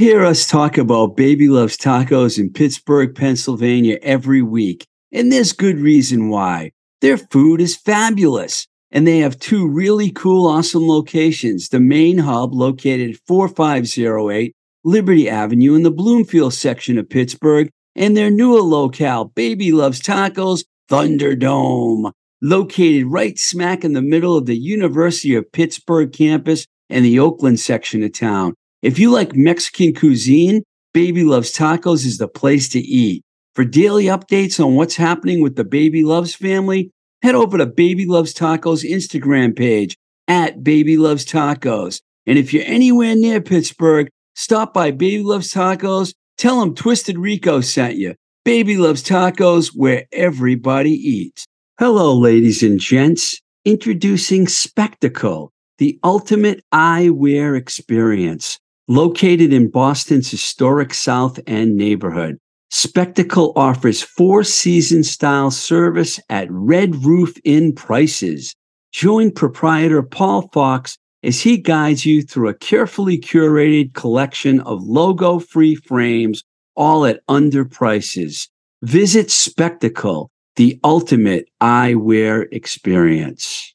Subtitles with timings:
[0.00, 5.76] Hear us talk about Baby Loves Tacos in Pittsburgh, Pennsylvania every week, and there's good
[5.76, 6.72] reason why.
[7.02, 11.68] Their food is fabulous, and they have two really cool, awesome locations.
[11.68, 18.16] The main hub, located at 4508 Liberty Avenue in the Bloomfield section of Pittsburgh, and
[18.16, 22.10] their newer locale, Baby Loves Tacos Thunderdome,
[22.40, 27.60] located right smack in the middle of the University of Pittsburgh campus and the Oakland
[27.60, 28.54] section of town.
[28.82, 30.62] If you like Mexican cuisine,
[30.94, 33.22] Baby Loves Tacos is the place to eat.
[33.54, 36.90] For daily updates on what's happening with the Baby Loves family,
[37.22, 42.00] head over to Baby Loves Tacos Instagram page at Baby Loves Tacos.
[42.26, 46.14] And if you're anywhere near Pittsburgh, stop by Baby Loves Tacos.
[46.38, 48.14] Tell them Twisted Rico sent you.
[48.46, 51.44] Baby Loves Tacos, where everybody eats.
[51.78, 53.38] Hello, ladies and gents.
[53.66, 58.58] Introducing Spectacle, the ultimate eyewear experience.
[58.90, 62.38] Located in Boston's historic South End neighborhood,
[62.70, 68.52] Spectacle offers four season style service at Red Roof Inn prices.
[68.90, 75.38] Join proprietor Paul Fox as he guides you through a carefully curated collection of logo
[75.38, 76.42] free frames,
[76.74, 78.48] all at under prices.
[78.82, 83.72] Visit Spectacle, the ultimate eyewear experience.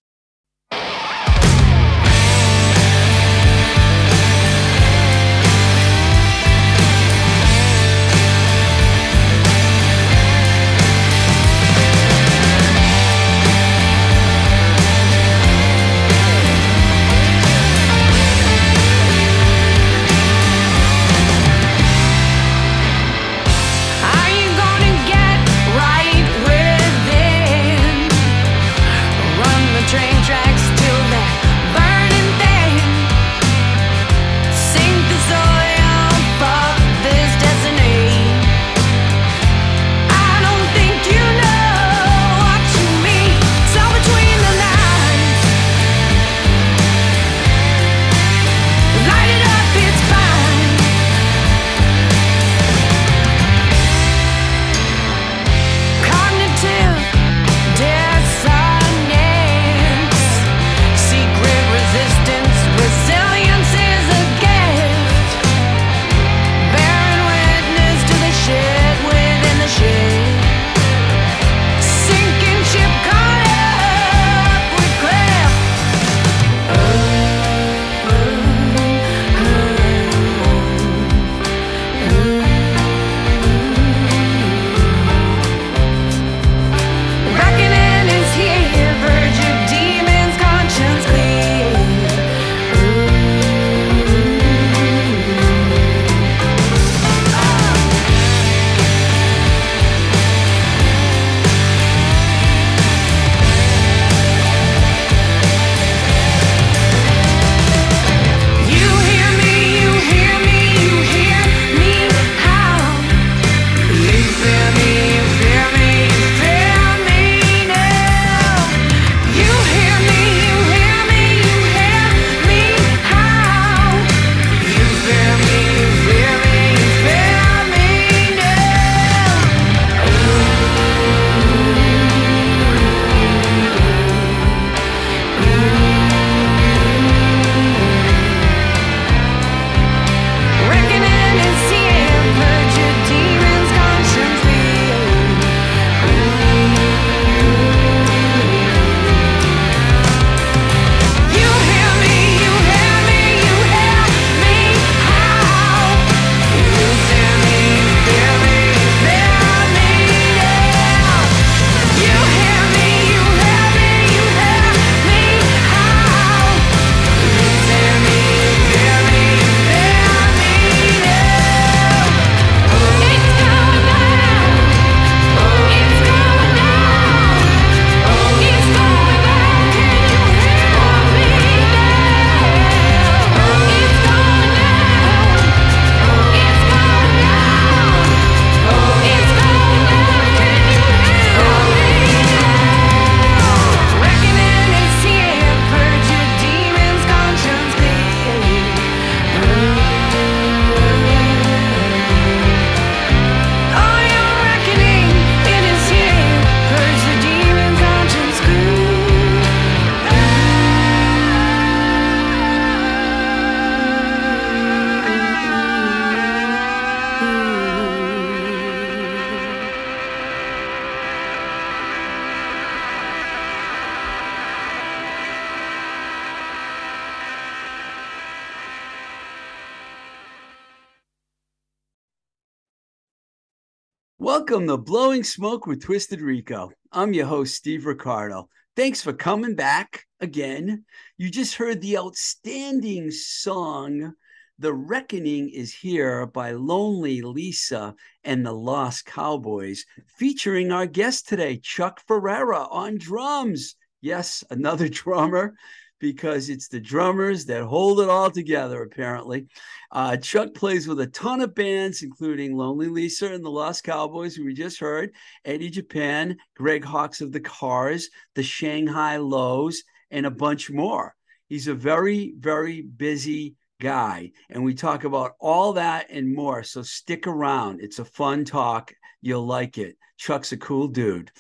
[234.48, 236.72] Welcome to Blowing Smoke with Twisted Rico.
[236.92, 238.48] I'm your host, Steve Ricardo.
[238.76, 240.86] Thanks for coming back again.
[241.18, 244.14] You just heard the outstanding song,
[244.60, 249.84] The Reckoning is Here by Lonely Lisa and the Lost Cowboys,
[250.20, 253.74] featuring our guest today, Chuck Ferreira on drums.
[254.00, 255.56] Yes, another drummer
[256.00, 259.48] because it's the drummers that hold it all together, apparently.
[259.92, 264.36] Uh, Chuck plays with a ton of bands, including Lonely Lisa and the Lost Cowboys,
[264.36, 265.12] who we just heard,
[265.46, 271.16] Eddie Japan, Greg Hawkes of the Cars, the Shanghai Lows, and a bunch more.
[271.48, 274.32] He's a very, very busy guy.
[274.50, 276.64] And we talk about all that and more.
[276.64, 277.82] So stick around.
[277.82, 278.94] It's a fun talk.
[279.22, 279.98] You'll like it.
[280.18, 281.32] Chuck's a cool dude.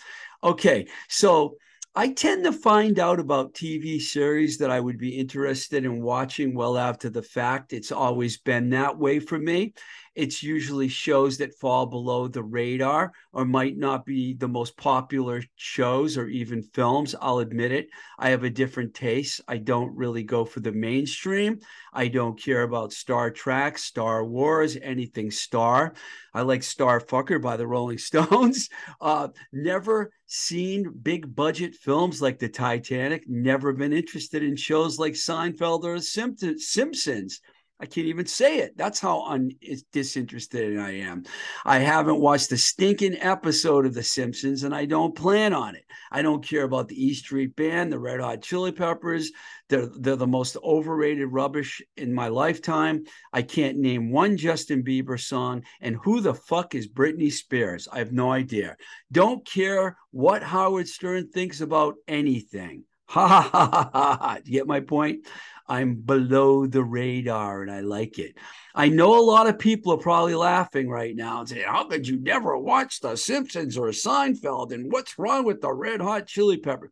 [0.44, 0.88] Okay.
[1.10, 1.56] So
[1.98, 6.54] I tend to find out about TV series that I would be interested in watching
[6.54, 7.72] well after the fact.
[7.72, 9.74] It's always been that way for me.
[10.16, 15.44] It's usually shows that fall below the radar or might not be the most popular
[15.56, 17.16] shows or even films.
[17.22, 17.90] I'll admit it.
[18.18, 19.42] I have a different taste.
[19.48, 21.60] I don't really go for the mainstream.
[21.92, 25.94] I don't care about Star Trek, Star Wars, anything Star.
[26.34, 28.70] I like Star Fucker by the Rolling Stones.
[29.02, 33.28] Uh, never seen big budget films like the Titanic.
[33.28, 37.42] Never been interested in shows like Seinfeld or Simpsons.
[37.78, 38.78] I can't even say it.
[38.78, 39.52] That's how un-
[39.92, 41.24] disinterested I am.
[41.66, 45.84] I haven't watched a stinking episode of The Simpsons, and I don't plan on it.
[46.10, 49.30] I don't care about the E Street Band, the Red Hot Chili Peppers.
[49.68, 53.04] They're they're the most overrated rubbish in my lifetime.
[53.34, 57.90] I can't name one Justin Bieber song, and who the fuck is Britney Spears?
[57.92, 58.78] I have no idea.
[59.12, 62.86] Don't care what Howard Stern thinks about anything.
[63.08, 64.38] Ha ha ha ha ha.
[64.44, 65.28] Do you get my point?
[65.68, 68.36] I'm below the radar and I like it.
[68.76, 72.08] I know a lot of people are probably laughing right now and saying, How could
[72.08, 74.74] you never watch The Simpsons or Seinfeld?
[74.74, 76.92] And what's wrong with the Red Hot Chili Pepper?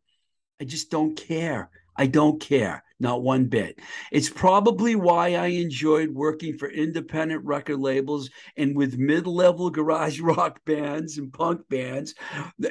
[0.59, 1.69] I just don't care.
[1.95, 3.79] I don't care, not one bit.
[4.11, 10.19] It's probably why I enjoyed working for independent record labels and with mid level garage
[10.21, 12.13] rock bands and punk bands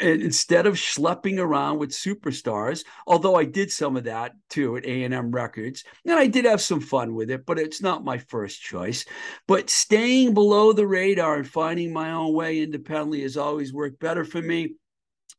[0.00, 2.84] and instead of schlepping around with superstars.
[3.06, 6.80] Although I did some of that too at A&M Records, and I did have some
[6.80, 9.04] fun with it, but it's not my first choice.
[9.46, 14.24] But staying below the radar and finding my own way independently has always worked better
[14.24, 14.74] for me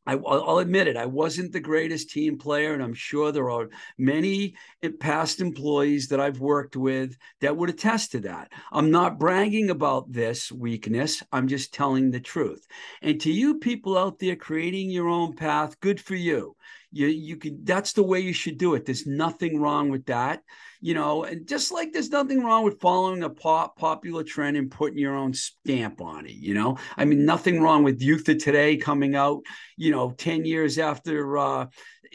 [0.06, 0.96] I, will admit it.
[0.96, 4.54] I wasn't the greatest team player, and I'm sure there are many
[5.00, 8.52] past employees that I've worked with that would attest to that.
[8.70, 11.22] I'm not bragging about this weakness.
[11.32, 12.66] I'm just telling the truth.
[13.00, 16.56] And to you people out there creating your own path, good for you.
[16.94, 17.64] You you can.
[17.64, 18.86] That's the way you should do it.
[18.86, 20.42] There's nothing wrong with that
[20.84, 24.70] you know, and just like there's nothing wrong with following a pop popular trend and
[24.70, 26.76] putting your own stamp on it, you know.
[26.98, 29.40] I mean, nothing wrong with Youth of Today coming out,
[29.78, 31.66] you know, 10 years after uh,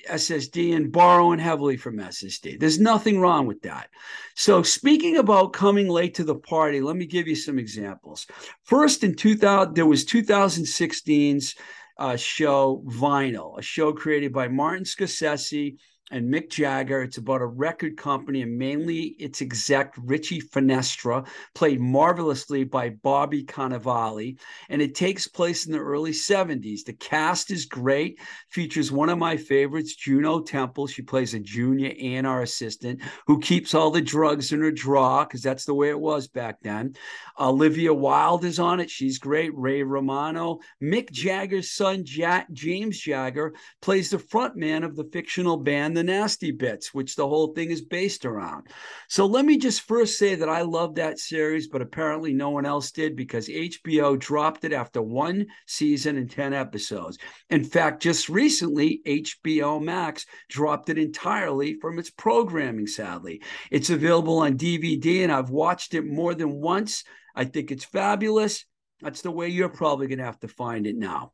[0.07, 2.59] SSD and borrowing heavily from SSD.
[2.59, 3.89] There's nothing wrong with that.
[4.35, 8.27] So, speaking about coming late to the party, let me give you some examples.
[8.65, 11.55] First, in 2000, there was 2016's
[11.99, 15.75] uh, show Vinyl, a show created by Martin Scorsese
[16.11, 17.01] and Mick Jagger.
[17.01, 23.43] It's about a record company and mainly its exec, Richie Finestra, played marvelously by Bobby
[23.43, 24.37] Cannavale.
[24.69, 26.83] And it takes place in the early 70s.
[26.83, 30.87] The cast is great, features one of my favorites, Juno Temple.
[30.87, 35.43] She plays a junior A&R assistant who keeps all the drugs in her drawer because
[35.43, 36.95] that's the way it was back then.
[37.39, 38.89] Olivia Wilde is on it.
[38.89, 39.51] She's great.
[39.55, 40.59] Ray Romano.
[40.81, 46.03] Mick Jagger's son, Jack, James Jagger, plays the front man of the fictional band the
[46.05, 48.67] nasty bits, which the whole thing is based around.
[49.09, 52.65] So let me just first say that I love that series, but apparently no one
[52.65, 57.17] else did because HBO dropped it after one season and 10 episodes.
[57.49, 63.41] In fact, just recently, HBO Max dropped it entirely from its programming, sadly.
[63.69, 67.03] It's available on DVD, and I've watched it more than once.
[67.35, 68.63] I think it's fabulous.
[69.01, 71.33] That's the way you're probably going to have to find it now.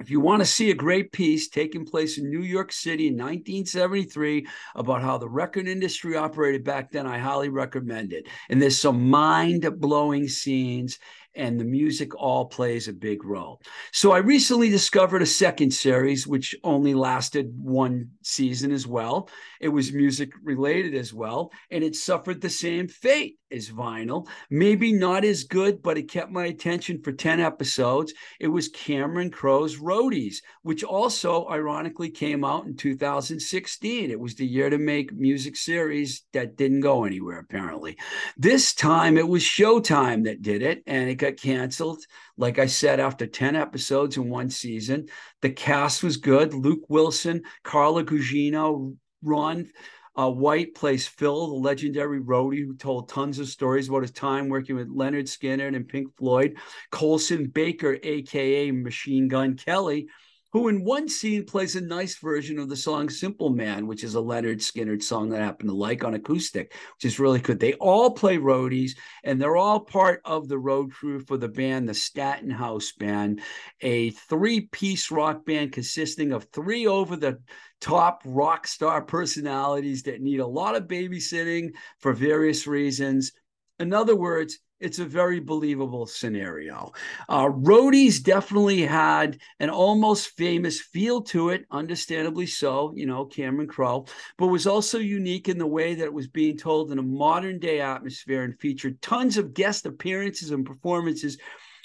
[0.00, 3.14] If you want to see a great piece taking place in New York City in
[3.14, 8.26] 1973 about how the record industry operated back then, I highly recommend it.
[8.48, 10.98] And there's some mind blowing scenes
[11.34, 13.60] and the music all plays a big role.
[13.92, 19.28] So I recently discovered a second series, which only lasted one season as well.
[19.60, 24.28] It was music related as well, and it suffered the same fate as vinyl.
[24.48, 28.12] Maybe not as good, but it kept my attention for 10 episodes.
[28.38, 34.10] It was Cameron Crowe's Roadies, which also ironically came out in 2016.
[34.10, 37.96] It was the year to make music series that didn't go anywhere, apparently.
[38.36, 42.02] This time it was Showtime that did it, and it got canceled.
[42.36, 45.06] Like I said, after 10 episodes in one season,
[45.40, 46.52] the cast was good.
[46.52, 49.68] Luke Wilson, Carla Gugino, Ron
[50.16, 54.48] uh, White plays Phil, the legendary roadie who told tons of stories about his time
[54.48, 56.56] working with Lynyrd Skynyrd and Pink Floyd.
[56.90, 60.08] Colson Baker, aka Machine Gun Kelly,
[60.52, 64.14] who in one scene plays a nice version of the song Simple Man, which is
[64.14, 67.60] a Lynyrd Skynyrd song that I happen to like on acoustic, which is really good.
[67.60, 68.92] They all play roadies
[69.22, 73.42] and they're all part of the road crew for the band, the Staton House Band,
[73.80, 77.38] a three piece rock band consisting of three over the
[77.80, 83.32] top rock star personalities that need a lot of babysitting for various reasons.
[83.78, 86.92] In other words, it's a very believable scenario.
[87.28, 93.68] Uh, Roadies definitely had an almost famous feel to it, understandably so, you know, Cameron
[93.68, 94.06] Crowe,
[94.38, 97.58] but was also unique in the way that it was being told in a modern
[97.58, 101.38] day atmosphere and featured tons of guest appearances and performances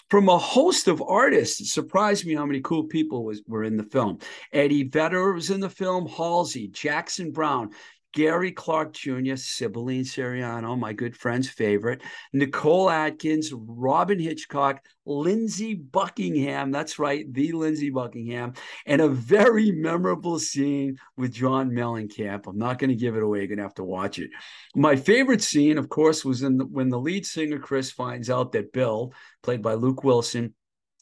[0.10, 1.62] from a host of artists.
[1.62, 4.20] It surprised me how many cool people was, were in the film.
[4.54, 7.72] Eddie Vedder was in the film, Halsey, Jackson Browne,
[8.16, 16.72] Gary Clark Jr., Sibylline Seriano, my good friend's favorite, Nicole Atkins, Robyn Hitchcock, Lindsey Buckingham,
[16.72, 18.54] that's right, the Lindsey Buckingham,
[18.86, 22.48] and a very memorable scene with John Mellencamp.
[22.48, 24.30] I'm not going to give it away, you're going to have to watch it.
[24.76, 28.54] My favorite scene, of course, was in the, when the lead singer Chris finds out
[28.54, 30.54] that Bill, played by Luke Wilson,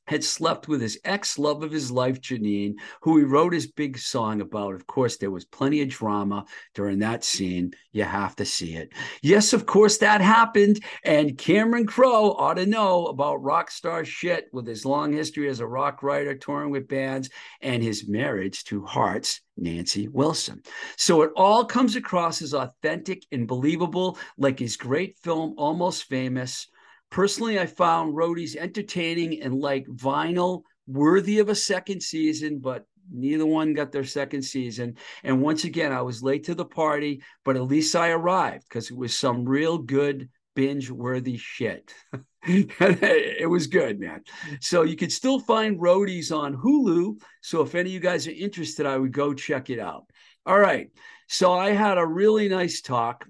[0.05, 3.97] had slept with his ex love of his life, Janine, who he wrote his big
[3.97, 4.75] song about.
[4.75, 7.73] Of course, there was plenty of drama during that scene.
[7.91, 8.91] You have to see it.
[9.21, 10.83] Yes, of course, that happened.
[11.03, 15.59] And Cameron Crowe ought to know about rock star shit with his long history as
[15.59, 17.29] a rock writer, touring with bands,
[17.61, 20.63] and his marriage to Heart's Nancy Wilson.
[20.97, 26.67] So it all comes across as authentic and believable, like his great film, Almost Famous
[27.13, 33.45] Personally, I found Roadies entertaining and like vinyl, worthy of a second season, but neither
[33.45, 34.97] one got their second season.
[35.23, 38.89] And once again, I was late to the party, but at least I arrived because
[38.89, 41.93] it was some real good binge worthy shit.
[42.47, 44.23] it was good, man.
[44.59, 47.21] So you could still find Roadies on Hulu.
[47.43, 50.05] So if any of you guys are interested, I would go check it out.
[50.47, 50.89] All right.
[51.27, 53.27] So I had a really nice talk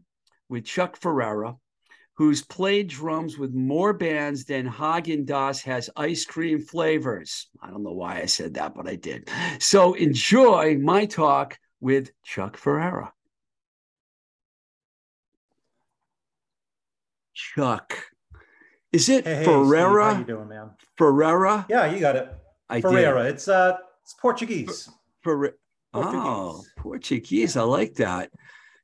[0.48, 1.58] with Chuck Ferreira
[2.16, 7.48] who's played drums with more bands than Haagen Dazs has ice cream flavors.
[7.62, 9.30] I don't know why I said that, but I did.
[9.60, 13.12] So enjoy my talk with Chuck Ferreira.
[17.34, 17.98] Chuck,
[18.92, 20.06] is it hey, hey, Ferreira?
[20.06, 20.70] Steve, how you doing, man?
[20.98, 21.66] Ferreira?
[21.68, 22.30] Yeah, you got it.
[22.70, 23.24] I Ferreira.
[23.24, 23.36] did.
[23.36, 24.88] It's uh, it's Portuguese.
[25.24, 25.56] Fer-
[25.92, 26.22] Portuguese.
[26.24, 27.58] Oh, Portuguese.
[27.58, 28.30] I like that.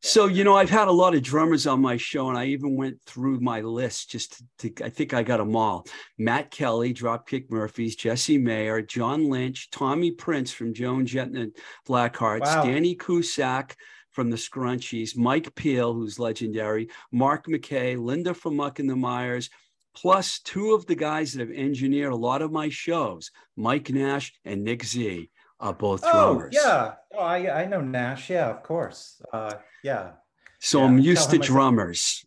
[0.01, 2.77] So, you know, I've had a lot of drummers on my show, and I even
[2.77, 5.85] went through my list just to, to I think I got them all.
[6.17, 11.53] Matt Kelly, Dropkick Murphys, Jesse Mayer, John Lynch, Tommy Prince from Joan Jett and
[11.87, 12.63] Blackhearts, Wow.
[12.63, 13.75] Danny Cusack
[14.11, 19.49] from the Scrunchies, Mike Peel, who's legendary, Mark McKay, Linda from Muck and the Mires,
[19.93, 24.33] plus two of the guys that have engineered a lot of my shows, Mike Nash
[24.45, 26.55] and Nick Z, are both drummers.
[26.57, 26.93] Oh, yeah.
[27.15, 28.29] Oh, I I know Nash.
[28.29, 29.21] Yeah, of course.
[29.33, 30.11] Uh, yeah.
[30.59, 32.25] So Yeah, I'm tell used to him I drummers.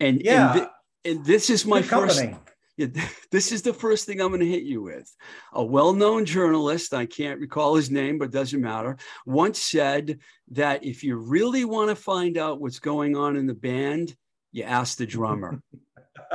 [0.00, 0.52] And, Yeah.
[0.52, 2.38] and, thi- and this is my Good first company.
[2.76, 2.86] yeah,
[3.30, 5.08] this is the first thing I'm going to hit you with.
[5.52, 10.18] A well-known journalist, I can't recall his name, but doesn't matter, once said
[10.52, 14.16] that if you really want to find out what's going on in the band,
[14.50, 15.62] you ask the drummer.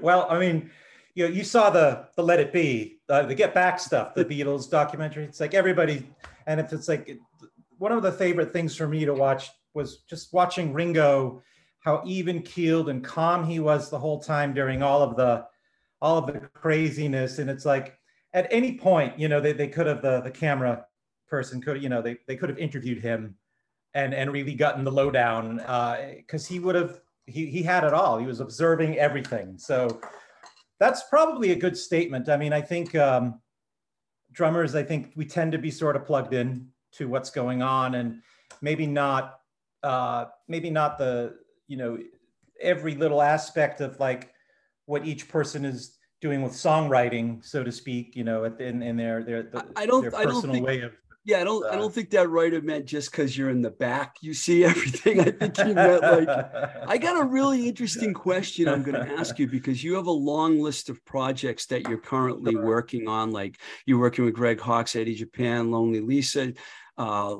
[0.00, 0.70] well, I mean,
[1.14, 4.24] you know, you saw the the Let It Be, uh, the Get Back stuff, the
[4.24, 5.24] Beatles documentary.
[5.24, 6.08] It's like everybody,
[6.46, 7.18] and if it's like
[7.78, 11.42] one of the favorite things for me to watch was just watching Ringo,
[11.80, 15.46] how even keeled and calm he was the whole time during all of the
[16.00, 17.38] all of the craziness.
[17.38, 17.96] And it's like
[18.32, 20.86] at any point, you know, they, they could have the the camera
[21.28, 23.36] person could, you know, they, they could have interviewed him
[23.94, 25.58] and and really gotten the lowdown
[26.16, 28.18] because he would have he he had it all.
[28.18, 29.58] He was observing everything.
[29.58, 30.00] So
[30.80, 32.28] that's probably a good statement.
[32.28, 33.40] I mean, I think um,
[34.32, 37.94] drummers, I think we tend to be sort of plugged in to what's going on,
[37.96, 38.20] and
[38.60, 39.40] maybe not
[39.82, 41.34] uh, maybe not the
[41.68, 41.98] you know
[42.60, 44.32] every little aspect of like
[44.86, 48.16] what each person is doing with songwriting, so to speak.
[48.16, 50.80] You know, in, in their their the, I don't- their I don't personal think- way
[50.80, 50.92] of
[51.26, 51.64] Yeah, I don't.
[51.66, 55.20] I don't think that writer meant just because you're in the back, you see everything.
[55.20, 56.28] I think he meant like.
[56.86, 60.12] I got a really interesting question I'm going to ask you because you have a
[60.12, 63.30] long list of projects that you're currently working on.
[63.30, 66.52] Like you're working with Greg Hawkes, Eddie Japan, Lonely Lisa,
[66.98, 67.36] uh,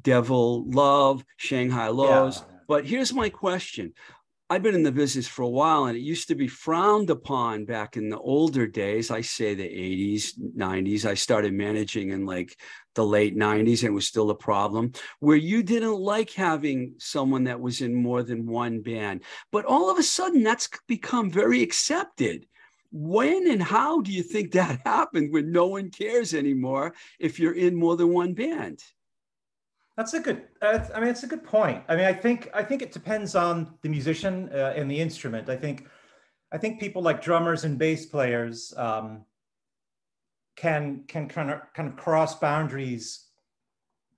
[0.00, 2.38] Devil Love, Shanghai Lows.
[2.38, 2.56] Yeah.
[2.68, 3.94] But here's my question.
[4.52, 7.64] I've been in the business for a while and it used to be frowned upon
[7.64, 9.10] back in the older days.
[9.10, 11.06] I say the 80s, 90s.
[11.06, 12.60] I started managing in like
[12.94, 17.44] the late 90s and it was still a problem where you didn't like having someone
[17.44, 19.22] that was in more than one band.
[19.52, 22.46] But all of a sudden, that's become very accepted.
[22.90, 27.54] When and how do you think that happened when no one cares anymore if you're
[27.54, 28.80] in more than one band?
[29.96, 30.42] That's a good.
[30.60, 31.82] Uh, I mean, it's a good point.
[31.88, 35.48] I mean, I think I think it depends on the musician uh, and the instrument.
[35.50, 35.86] I think
[36.50, 39.24] I think people like drummers and bass players um,
[40.56, 43.26] can can kind of kind of cross boundaries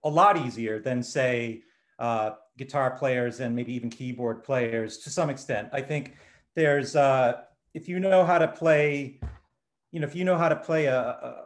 [0.04, 1.62] a lot easier than say
[1.98, 5.68] uh, guitar players and maybe even keyboard players to some extent.
[5.72, 6.16] I think
[6.54, 9.18] there's uh, if you know how to play,
[9.90, 11.44] you know, if you know how to play a, a,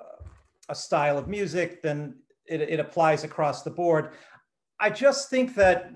[0.69, 2.17] a style of music, then
[2.49, 4.11] it, it applies across the board.
[4.81, 5.93] I just think that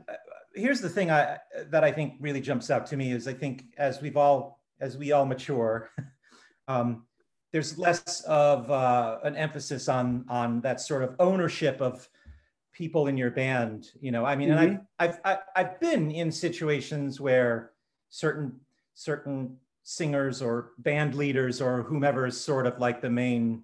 [0.55, 1.39] here's the thing I,
[1.71, 4.97] that I think really jumps out to me is I think as we've all as
[4.97, 5.91] we all mature,
[6.69, 7.05] um,
[7.53, 12.09] there's less of uh, an emphasis on on that sort of ownership of
[12.73, 13.91] people in your band.
[14.01, 14.59] You know, I mean, mm-hmm.
[14.59, 17.73] and I've, I've I've been in situations where
[18.09, 18.61] certain
[18.95, 23.63] certain singers or band leaders or whomever is sort of like the main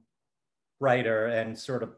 [0.81, 1.91] writer and sort of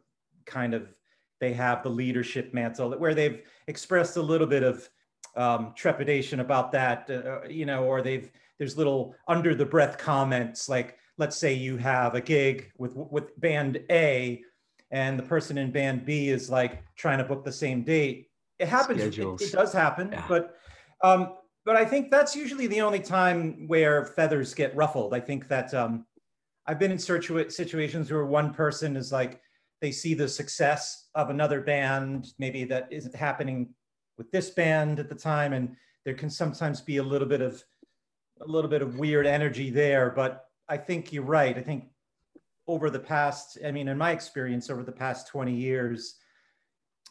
[0.50, 0.92] kind of
[1.40, 4.88] they have the leadership mantle where they've expressed a little bit of
[5.36, 9.96] um, trepidation about that, uh, uh, you know, or they've there's little under the breath
[9.96, 14.42] comments like let's say you have a gig with with band A
[14.90, 18.28] and the person in band B is like trying to book the same date.
[18.58, 19.00] It happens.
[19.00, 20.24] It, it, does happen, yeah.
[20.28, 20.56] but
[21.02, 21.34] um,
[21.64, 25.14] but I think that's usually the only time where feathers get ruffled.
[25.14, 26.06] I think that um,
[26.66, 29.40] I've been in situations where one person is like,
[29.80, 33.70] they see the success of another band, maybe that isn't happening
[34.18, 37.62] with this band at the time, and there can sometimes be a little bit of
[38.42, 40.10] a little bit of weird energy there.
[40.10, 41.56] But I think you're right.
[41.56, 41.88] I think
[42.66, 46.16] over the past, I mean, in my experience, over the past 20 years,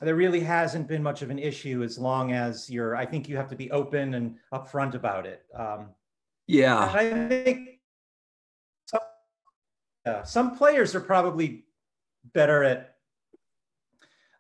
[0.02, 2.96] there really hasn't been much of an issue as long as you're.
[2.96, 5.44] I think you have to be open and upfront about it.
[5.54, 5.90] Um,
[6.48, 7.80] yeah, I think
[8.86, 9.02] some,
[10.06, 11.66] uh, some players are probably
[12.34, 12.96] better at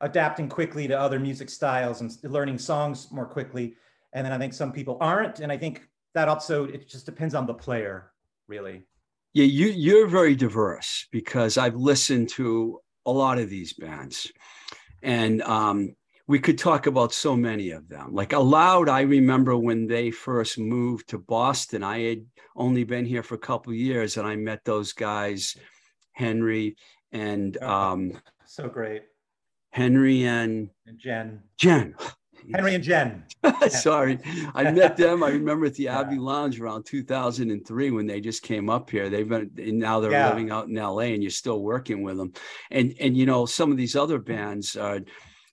[0.02, 3.76] adapting quickly to other music styles and learning songs more quickly.
[4.14, 5.40] And then I think some people aren't.
[5.40, 8.12] And I think that also, it just depends on the player,
[8.48, 8.86] really.
[9.34, 14.32] Yeah, you, you're very diverse because I've listened to a lot of these bands.
[15.04, 15.96] And um,
[16.28, 18.14] we could talk about so many of them.
[18.14, 21.84] Like Aloud, I remember when they first moved to Boston.
[21.84, 25.56] I had only been here for a couple years, and I met those guys,
[26.14, 26.76] Henry
[27.12, 28.14] and um,
[28.46, 29.04] so great.
[29.72, 31.42] Henry and, and Jen.
[31.58, 31.96] Jen.
[32.54, 33.24] Henry and Jen.
[33.70, 34.18] Sorry.
[34.56, 35.24] I met them.
[35.24, 36.00] I remember at the yeah.
[36.00, 39.10] Abbey Lounge around 2003 when they just came up here.
[39.10, 40.30] They've been and now they're yeah.
[40.30, 42.34] living out in LA and you're still working with them.
[42.72, 45.02] And and you know, some of these other bands are.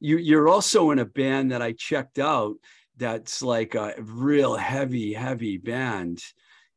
[0.00, 2.56] you you're also in a band that I checked out
[2.96, 6.22] that's like a real heavy, heavy band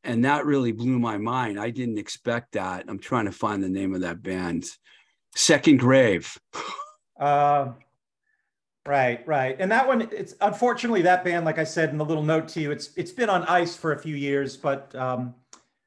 [0.04, 1.60] and that really blew my mind.
[1.60, 2.86] I didn't expect that.
[2.88, 4.66] I'm trying to find the name of that band.
[5.36, 6.38] Second Grave.
[7.20, 7.72] uh,
[8.86, 9.56] right, right.
[9.60, 12.62] And that one, it's unfortunately that band, like I said in the little note to
[12.62, 15.36] you, it's it's been on ice for a few years, but um,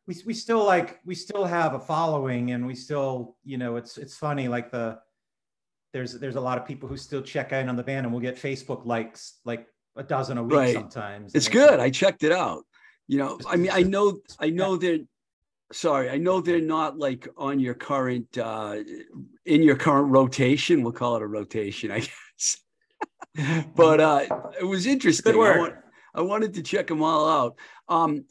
[0.06, 3.96] we we still like we still have a following, and we still, you know, it's
[3.96, 4.98] it's funny like the
[5.92, 8.22] there's there's a lot of people who still check in on the band, and we'll
[8.22, 10.74] get Facebook likes like a dozen a week right.
[10.74, 11.34] sometimes.
[11.34, 11.80] It's good.
[11.80, 12.64] I checked it out
[13.08, 15.00] you know i mean i know i know they're
[15.72, 18.76] sorry i know they're not like on your current uh
[19.44, 20.82] in your current rotation.
[20.82, 22.58] We'll call it a rotation i guess.
[23.74, 24.26] But uh
[24.60, 25.34] it was interesting.
[25.34, 25.74] I, want,
[26.14, 27.56] I wanted to check them all out.
[27.88, 28.24] Um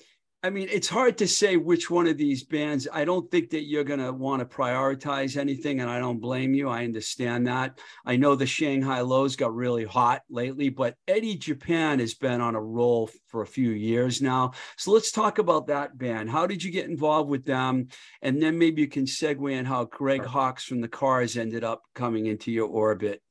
[0.43, 2.87] I mean, it's hard to say which one of these bands.
[2.91, 6.55] I don't think that you're going to want to prioritize anything, and I don't blame
[6.55, 6.67] you.
[6.67, 7.77] I understand that.
[8.07, 12.55] I know the Shanghai Lows got really hot lately, but Eddie Japan has been on
[12.55, 14.53] a roll for a few years now.
[14.77, 16.31] So let's talk about that band.
[16.31, 17.89] How did you get involved with them?
[18.23, 21.83] And then maybe you can segue in how Greg Hawkes from the Cars ended up
[21.93, 23.21] coming into your orbit.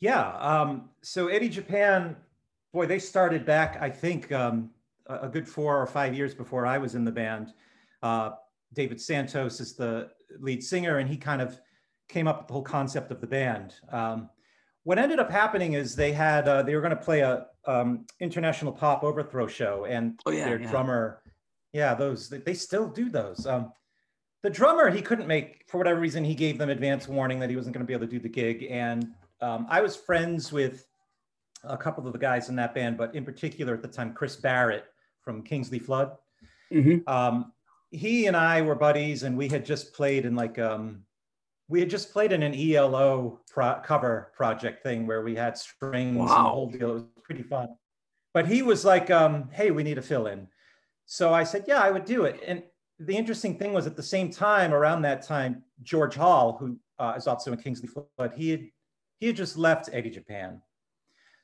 [0.00, 0.28] Yeah.
[0.38, 2.16] Um, so Eddie Japan
[2.74, 4.68] boy, they started back, I think, um,
[5.06, 7.54] a, good four or five years before I was in the band.
[8.02, 8.32] Uh,
[8.74, 10.10] David Santos is the
[10.40, 11.58] lead singer, and he kind of
[12.08, 13.76] came up with the whole concept of the band.
[13.92, 14.28] Um,
[14.82, 18.06] what ended up happening is they had uh, they were going to play a um,
[18.20, 20.70] international pop overthrow show, and oh, yeah, their yeah.
[20.70, 21.22] drummer,
[21.72, 23.46] yeah, those they still do those.
[23.46, 23.72] Um,
[24.42, 26.24] the drummer he couldn't make for whatever reason.
[26.24, 28.28] He gave them advance warning that he wasn't going to be able to do the
[28.28, 30.86] gig, and um, I was friends with
[31.66, 34.36] a couple of the guys in that band, but in particular at the time, Chris
[34.36, 34.86] Barrett
[35.22, 36.12] from Kingsley Flood.
[36.72, 37.08] Mm-hmm.
[37.08, 37.52] Um,
[37.90, 41.04] he and I were buddies, and we had just played in like um,
[41.68, 46.16] we had just played in an ELO pro- cover project thing where we had strings
[46.16, 46.22] wow.
[46.22, 46.90] and the whole deal.
[46.90, 47.68] It was pretty fun.
[48.32, 50.48] But he was like, um, "Hey, we need a fill in."
[51.06, 52.62] So I said, "Yeah, I would do it." And
[52.98, 57.14] the interesting thing was, at the same time, around that time, George Hall, who uh,
[57.16, 58.66] is also in Kingsley Flood, he had
[59.20, 60.60] he had just left Eddie Japan.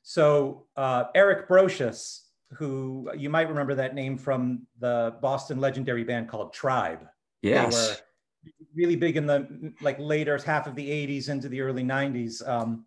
[0.03, 2.21] So uh, Eric Brosius,
[2.53, 7.07] who you might remember that name from the Boston legendary band called Tribe.
[7.43, 8.03] Yes.
[8.45, 11.85] They were really big in the like later half of the 80s into the early
[11.85, 12.47] 90s.
[12.49, 12.87] Um,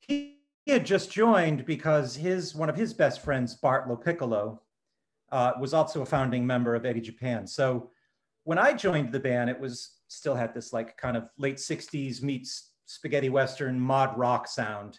[0.00, 4.58] he, he, had just joined because his one of his best friends, Bart LoPiccolo,
[5.32, 7.46] uh, was also a founding member of Eddie Japan.
[7.46, 7.90] So
[8.44, 12.22] when I joined the band, it was still had this like kind of late 60s
[12.22, 14.98] meets spaghetti western mod rock sound.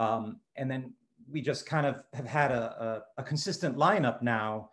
[0.00, 0.94] Um, and then
[1.30, 4.70] we just kind of have had a, a, a, consistent lineup now.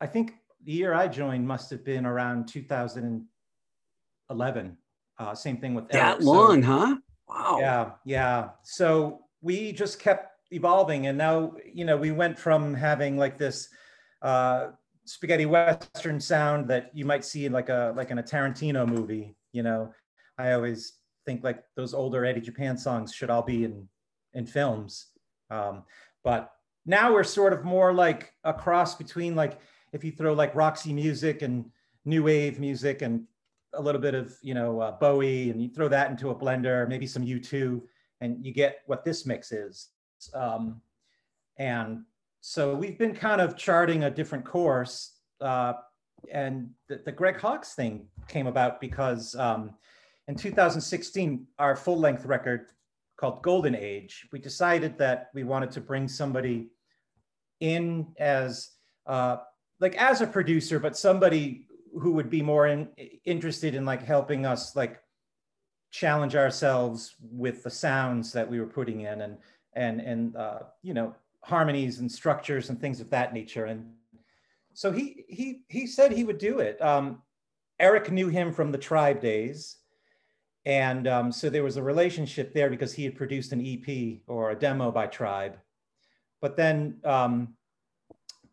[0.00, 4.76] I think the year I joined must have been around 2011.
[5.18, 6.22] Uh, same thing with that Eric.
[6.22, 6.96] long, so, huh?
[7.28, 7.56] Wow.
[7.58, 8.50] Yeah, yeah.
[8.62, 13.68] So we just kept evolving, and now you know we went from having like this
[14.22, 14.68] uh,
[15.04, 19.34] spaghetti western sound that you might see in like a like in a Tarantino movie.
[19.52, 19.92] You know,
[20.38, 20.92] I always
[21.26, 23.88] think like those older Eddie Japan songs should all be in
[24.34, 25.06] in films.
[25.50, 25.84] Um,
[26.24, 26.52] but
[26.86, 29.58] now we're sort of more like a cross between like
[29.92, 31.66] if you throw like Roxy music and
[32.04, 33.24] new wave music and
[33.74, 36.88] a little bit of you know uh, Bowie and you throw that into a blender,
[36.88, 37.80] maybe some U2,
[38.20, 39.88] and you get what this mix is.
[40.34, 40.80] Um,
[41.58, 42.04] and
[42.40, 45.18] so we've been kind of charting a different course.
[45.40, 45.74] Uh,
[46.30, 49.74] and the, the, Greg Hawkes thing came about because um,
[50.28, 52.66] in 2016, our full length record
[53.16, 56.68] called Golden Age, we decided that we wanted to bring somebody
[57.60, 58.70] in as
[59.06, 59.36] uh,
[59.80, 61.66] like as a producer, but somebody
[62.00, 62.88] who would be more in,
[63.24, 65.00] interested in like helping us like
[65.90, 69.36] challenge ourselves with the sounds that we were putting in and
[69.74, 73.66] and and uh, you know harmonies and structures and things of that nature.
[73.66, 73.92] And
[74.74, 76.80] so he he he said he would do it.
[76.80, 77.22] Um,
[77.78, 79.78] Eric knew him from the Tribe days,
[80.64, 84.50] and um, so there was a relationship there because he had produced an EP or
[84.50, 85.58] a demo by Tribe.
[86.40, 87.54] But then um,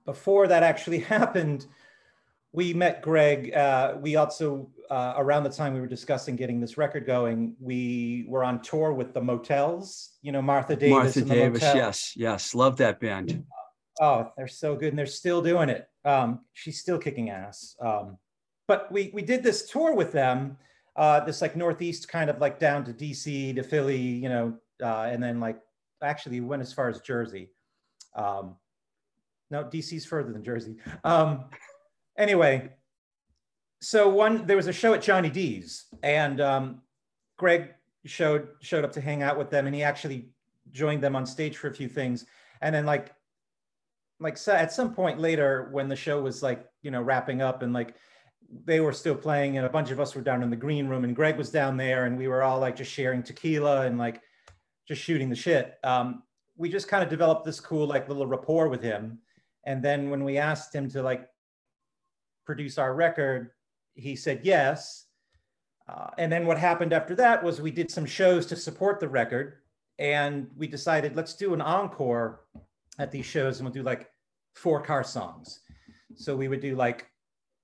[0.06, 1.68] before that actually happened,
[2.52, 3.54] we met Greg.
[3.54, 8.26] Uh, we also, uh, around the time we were discussing getting this record going, we
[8.28, 10.92] were on tour with the Motels, you know, Martha Davis.
[10.92, 12.56] Martha Davis, yes, yes.
[12.56, 13.44] Love that band.
[14.02, 15.88] Oh, they're so good and they're still doing it.
[16.06, 17.76] Um, she's still kicking ass.
[17.80, 18.18] Um,
[18.68, 20.58] but we, we did this tour with them
[21.00, 25.04] uh, this like northeast kind of like down to DC to Philly, you know, uh,
[25.04, 25.58] and then like
[26.04, 27.52] actually went as far as Jersey.
[28.16, 28.58] Um,
[29.50, 30.76] no, DC's further than Jersey.
[31.06, 31.46] Um,
[32.18, 32.72] anyway,
[33.82, 36.82] so one there was a show at Johnny D's, and um,
[37.38, 37.74] Greg
[38.06, 40.28] showed showed up to hang out with them, and he actually
[40.70, 42.26] joined them on stage for a few things,
[42.62, 43.16] and then like
[44.20, 47.62] like so at some point later when the show was like you know wrapping up
[47.64, 47.96] and like
[48.66, 51.04] they were still playing and a bunch of us were down in the green room
[51.04, 54.22] and Greg was down there and we were all like just sharing tequila and like
[54.88, 55.78] just shooting the shit.
[55.84, 56.24] Um,
[56.58, 59.20] we just kind of developed this cool like little rapport with him.
[59.66, 61.28] And then when we asked him to like
[62.46, 63.52] produce our record,
[63.94, 65.06] he said yes.
[65.88, 69.08] Uh, and then what happened after that was we did some shows to support the
[69.08, 69.58] record
[70.00, 72.42] and we decided let's do an encore
[72.98, 74.10] at these shows and we'll do like
[74.56, 75.60] four car songs.
[76.16, 77.08] So we would do like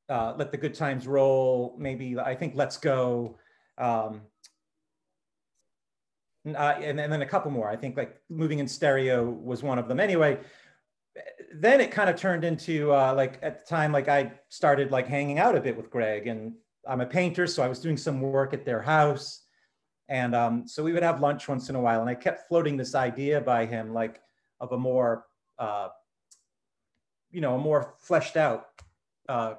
[0.10, 1.76] uh, let the good times roll.
[1.78, 3.38] Maybe I think let's go.
[3.78, 4.22] Um,
[6.48, 7.70] uh, and, and, then a couple more.
[7.70, 10.00] I think like moving in stereo was one of them.
[10.00, 10.38] Anyway,
[11.56, 15.08] then it kind of turned into uh, like at the time, like I started like
[15.08, 16.54] hanging out a bit with Greg, and
[16.88, 19.42] I'm a painter, so I was doing some work at their house,
[20.08, 22.78] and um, so we would have lunch once in a while, and I kept floating
[22.78, 24.22] this idea by him, like
[24.60, 25.26] of a more,
[25.58, 25.90] uh,
[27.32, 28.68] you know, a more fleshed out
[29.30, 29.56] uh,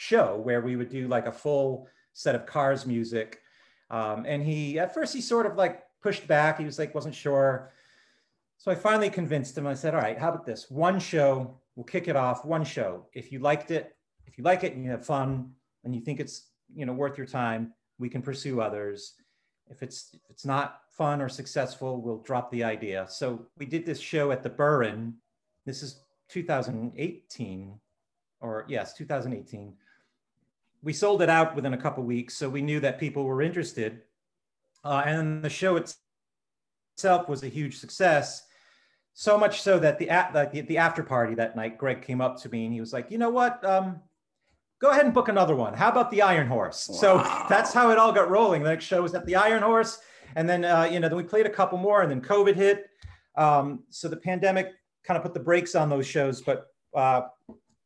[0.00, 3.42] show where we would do like a full set of Cars music.
[3.90, 6.58] Um, and he, at first, he sort of like pushed back.
[6.58, 7.70] He was like, wasn't sure.
[8.56, 9.66] So I finally convinced him.
[9.66, 10.70] I said, all right, how about this?
[10.70, 13.06] One show, we'll kick it off, one show.
[13.12, 13.94] If you liked it,
[14.26, 15.50] if you like it and you have fun
[15.84, 19.14] and you think it's, you know, worth your time, we can pursue others.
[19.68, 23.06] If it's, if it's not fun or successful, we'll drop the idea.
[23.10, 25.16] So we did this show at the Burren.
[25.66, 27.78] This is 2018,
[28.40, 29.74] or yes, 2018
[30.82, 34.02] we sold it out within a couple weeks, so we knew that people were interested.
[34.84, 38.46] Uh, and the show itself was a huge success.
[39.12, 40.06] So much so that the,
[40.52, 43.10] the, the after party that night, Greg came up to me and he was like,
[43.10, 43.62] you know what?
[43.64, 44.00] Um,
[44.80, 45.74] go ahead and book another one.
[45.74, 46.88] How about the Iron Horse?
[46.88, 46.96] Wow.
[46.96, 48.62] So that's how it all got rolling.
[48.62, 49.98] The next show was at the Iron Horse.
[50.36, 52.88] And then, uh, you know, then we played a couple more and then COVID hit.
[53.36, 54.72] Um, so the pandemic
[55.04, 56.40] kind of put the brakes on those shows.
[56.40, 57.22] But uh,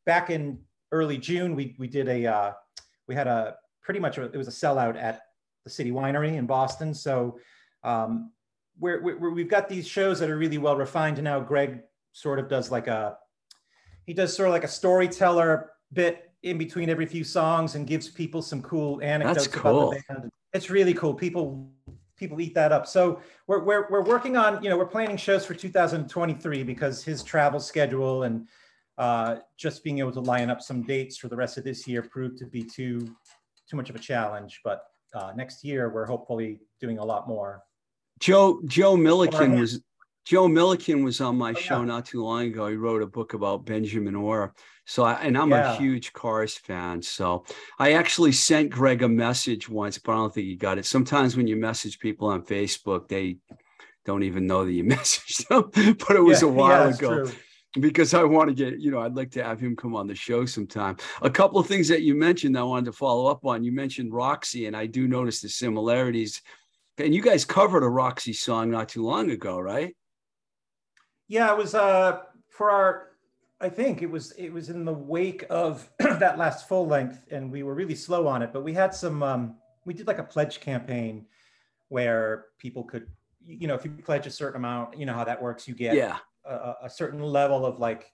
[0.07, 0.59] back in
[0.93, 2.53] early June, we, we did a, uh,
[3.09, 5.23] we had a pretty much, a, it was a sellout at
[5.65, 6.95] the City Winery in Boston.
[6.95, 7.39] So
[7.83, 8.33] um,
[8.79, 11.19] we're, we're, we've got these shows that are really well refined.
[11.19, 11.81] And now Greg
[12.13, 13.17] sort of does like a,
[14.07, 18.09] he does sort of like a storyteller bit in between every few songs and gives
[18.09, 19.93] people some cool anecdotes That's cool.
[19.93, 20.31] about the band.
[20.53, 21.15] It's really cool.
[21.15, 21.71] People
[22.17, 22.87] people eat that up.
[22.87, 27.23] So we're, we're, we're working on, you know, we're planning shows for 2023 because his
[27.23, 28.47] travel schedule and
[28.99, 32.03] uh, just being able to line up some dates for the rest of this year
[32.03, 33.01] proved to be too,
[33.69, 34.61] too much of a challenge.
[34.65, 34.83] But
[35.15, 37.63] uh, next year, we're hopefully doing a lot more.
[38.21, 39.83] Joe, Joe Milliken was,
[40.25, 41.87] Joe Milliken was on my oh, show yeah.
[41.87, 42.69] not too long ago.
[42.69, 44.55] He wrote a book about Benjamin Orr.
[44.87, 45.75] So, I, and I'm yeah.
[45.75, 47.03] a huge Cars fan.
[47.03, 47.45] So,
[47.79, 50.87] I actually sent Greg a message once, but I don't think he got it.
[50.87, 53.39] Sometimes when you message people on Facebook, they
[54.05, 55.97] don't even know that you messaged them.
[56.07, 57.25] but it was yeah, a while ago.
[57.25, 57.33] True.
[57.81, 60.15] Because I want to get, you know, I'd like to have him come on the
[60.15, 60.97] show sometime.
[61.23, 63.65] A couple of things that you mentioned I wanted to follow up on.
[63.65, 66.41] You mentioned Roxy, and I do notice the similarities.
[66.99, 69.97] And you guys covered a Roxy song not too long ago, right?
[71.27, 73.11] Yeah, it was uh, for our.
[73.61, 77.51] I think it was it was in the wake of that last full length, and
[77.51, 78.53] we were really slow on it.
[78.53, 79.23] But we had some.
[79.23, 81.27] Um, we did like a pledge campaign
[81.89, 83.07] where people could,
[83.45, 85.67] you know, if you pledge a certain amount, you know how that works.
[85.67, 86.19] You get yeah.
[86.45, 88.13] A, a certain level of like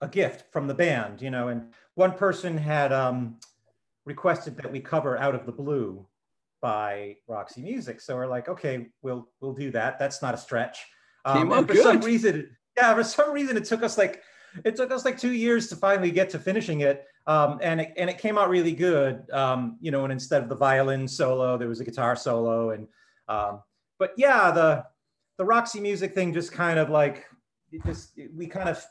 [0.00, 1.48] a gift from the band, you know.
[1.48, 3.36] And one person had um,
[4.04, 6.06] requested that we cover "Out of the Blue"
[6.60, 8.00] by Roxy Music.
[8.00, 9.98] So we're like, okay, we'll we'll do that.
[9.98, 10.86] That's not a stretch.
[11.24, 11.82] Um, and for good.
[11.82, 14.22] some reason, yeah, for some reason, it took us like
[14.64, 17.06] it took us like two years to finally get to finishing it.
[17.26, 19.30] Um, and it, and it came out really good.
[19.30, 22.70] Um, you know, and instead of the violin solo, there was a guitar solo.
[22.70, 22.88] And
[23.28, 23.62] um,
[23.98, 24.84] but yeah, the
[25.36, 27.26] the Roxy music thing just kind of like
[27.72, 28.84] it just it, we kind of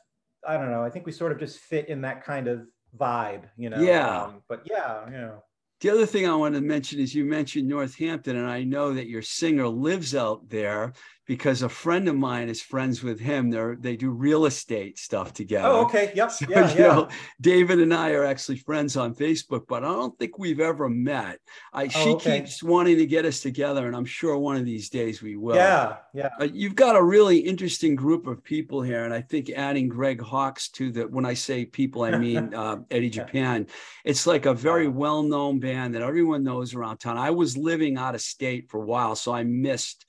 [0.48, 0.84] I don't know.
[0.84, 2.66] I think we sort of just fit in that kind of
[2.98, 3.82] vibe, you know.
[3.82, 4.24] Yeah.
[4.24, 5.44] Um, but yeah, you know.
[5.82, 9.08] The other thing I want to mention is you mentioned Northampton, and I know that
[9.08, 10.94] your singer lives out there
[11.30, 13.52] because a friend of mine is friends with him.
[13.52, 15.68] They they do real estate stuff together.
[15.68, 16.12] Oh, okay.
[16.16, 16.32] Yep.
[16.32, 16.88] So, yeah, yeah.
[16.88, 17.08] Know,
[17.40, 21.38] David and I are actually friends on Facebook, but I don't think we've ever met.
[21.72, 22.40] I, oh, she okay.
[22.40, 25.56] keeps wanting to get us together, and I'm sure one of these days we will.
[25.56, 26.30] Yeah, yeah.
[26.42, 30.20] Uh, you've got a really interesting group of people here, and I think adding Greg
[30.20, 33.68] Hawkes to the when I say people, I mean uh, Eddie Japan.
[34.04, 37.20] It's like a very well-known band that everyone knows around town.
[37.20, 40.08] I was living out of state for a while, so I missed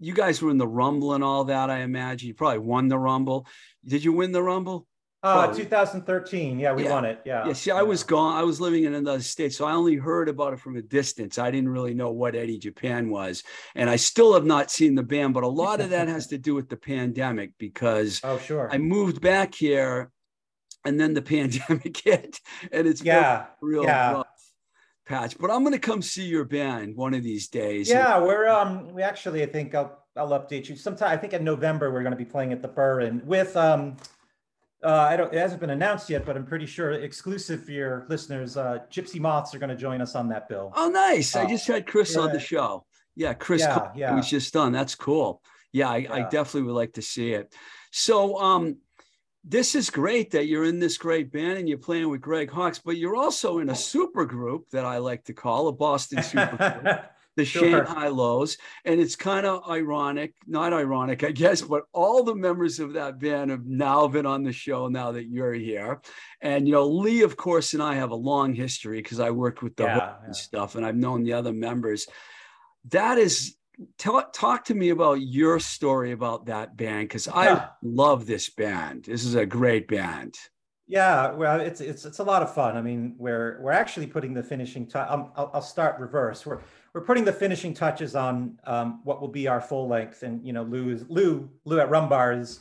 [0.00, 1.70] you guys were in the Rumble and all that.
[1.70, 3.46] I imagine you probably won the Rumble.
[3.84, 4.86] Did you win the Rumble?
[5.22, 6.58] Uh, 2013.
[6.58, 6.90] Yeah, we yeah.
[6.90, 7.20] won it.
[7.26, 7.46] Yeah.
[7.46, 7.52] Yeah.
[7.52, 8.38] See, I was gone.
[8.38, 11.38] I was living in another state, so I only heard about it from a distance.
[11.38, 13.42] I didn't really know what Eddie Japan was,
[13.74, 15.34] and I still have not seen the band.
[15.34, 18.78] But a lot of that has to do with the pandemic because oh, sure, I
[18.78, 20.10] moved back here,
[20.86, 22.40] and then the pandemic hit,
[22.72, 24.12] and it's yeah, real yeah.
[24.12, 24.26] rough
[25.10, 25.36] patch.
[25.38, 27.88] But I'm going to come see your band one of these days.
[27.88, 31.10] Yeah, we're um we actually I think I'll I'll update you sometime.
[31.10, 33.96] I think in November we're going to be playing at the Burren with um
[34.82, 38.06] uh, I don't it hasn't been announced yet, but I'm pretty sure exclusive for your
[38.08, 38.56] listeners.
[38.56, 40.72] Uh, Gypsy Moths are going to join us on that bill.
[40.74, 41.36] Oh, nice!
[41.36, 42.22] Uh, I just had Chris yeah.
[42.22, 42.86] on the show.
[43.14, 44.14] Yeah, Chris yeah, yeah.
[44.14, 44.72] was just on.
[44.72, 45.42] That's cool.
[45.72, 47.52] Yeah I, yeah, I definitely would like to see it.
[47.92, 48.78] So, um,
[49.44, 52.78] this is great that you're in this great band and you're playing with Greg Hawkes,
[52.78, 56.56] but you're also in a super group that I like to call a Boston super
[56.56, 57.00] group,
[57.36, 57.62] the sure.
[57.62, 58.58] Shanghai Lows.
[58.84, 63.18] And it's kind of ironic, not ironic, I guess, but all the members of that
[63.18, 66.02] band have now been on the show now that you're here.
[66.42, 69.62] And, you know, Lee, of course, and I have a long history because I worked
[69.62, 70.14] with the yeah, yeah.
[70.26, 72.06] and stuff, and I've known the other members.
[72.90, 73.56] That is
[73.98, 77.68] talk talk to me about your story about that band because I yeah.
[77.82, 79.04] love this band.
[79.04, 80.36] This is a great band.
[80.86, 82.76] Yeah, well, it's it's it's a lot of fun.
[82.76, 85.08] I mean, we're we're actually putting the finishing touch.
[85.08, 86.44] Um, I'll, I'll start reverse.
[86.44, 86.60] We're
[86.92, 90.52] we're putting the finishing touches on um, what will be our full length, and you
[90.52, 92.60] know, Lou is Lou Lou at Rumbar is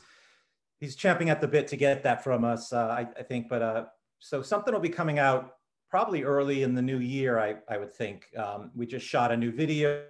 [0.79, 2.71] he's champing at the bit to get that from us.
[2.71, 3.85] Uh, I, I think, but uh,
[4.19, 5.55] so something will be coming out
[5.89, 7.39] probably early in the new year.
[7.39, 8.27] I I would think.
[8.37, 10.03] Um, we just shot a new video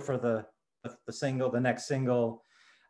[0.00, 0.46] for the,
[1.06, 2.42] the single, the next single.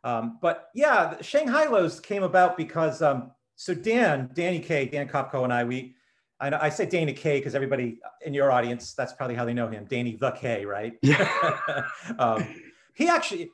[0.03, 5.43] Um, but yeah, Shanghai Lows came about because um, so Dan, Danny K, Dan Kopko
[5.43, 5.95] and I, we,
[6.39, 9.67] I, I say Danny K because everybody in your audience, that's probably how they know
[9.67, 10.93] him, Danny the K, right?
[11.03, 11.85] Yeah.
[12.19, 12.47] um,
[12.95, 13.51] he actually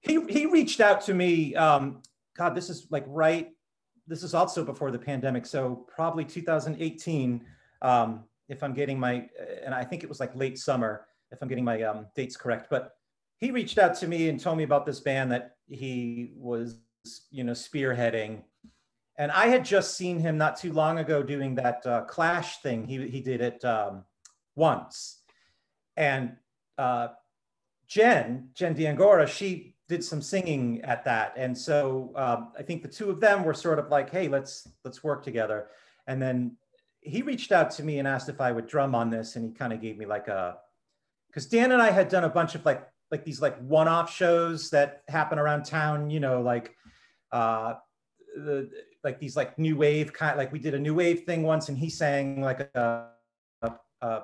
[0.00, 1.54] he he reached out to me.
[1.54, 2.02] Um,
[2.36, 3.50] God, this is like right.
[4.06, 7.44] This is also before the pandemic, so probably 2018.
[7.82, 9.26] Um, if I'm getting my,
[9.64, 12.68] and I think it was like late summer, if I'm getting my um, dates correct.
[12.70, 12.92] But
[13.38, 16.76] he reached out to me and told me about this band that he was,
[17.30, 18.42] you know, spearheading.
[19.18, 22.86] And I had just seen him not too long ago doing that uh, Clash thing.
[22.86, 24.04] He he did it um,
[24.56, 25.22] once,
[25.96, 26.36] and
[26.78, 27.08] uh,
[27.86, 32.88] Jen Jen D'Angora, she did some singing at that, and so um, I think the
[32.88, 35.68] two of them were sort of like, hey, let's let's work together.
[36.06, 36.56] And then
[37.04, 39.52] he reached out to me and asked if I would drum on this, and he
[39.52, 40.56] kind of gave me like a,
[41.34, 44.70] because Dan and I had done a bunch of like like these like one-off shows
[44.70, 46.76] that happen around town, you know, like
[47.32, 47.74] uh,
[48.36, 48.70] the
[49.02, 51.76] like these like new wave kind like we did a new wave thing once, and
[51.76, 53.08] he sang like a
[53.62, 54.22] a, a,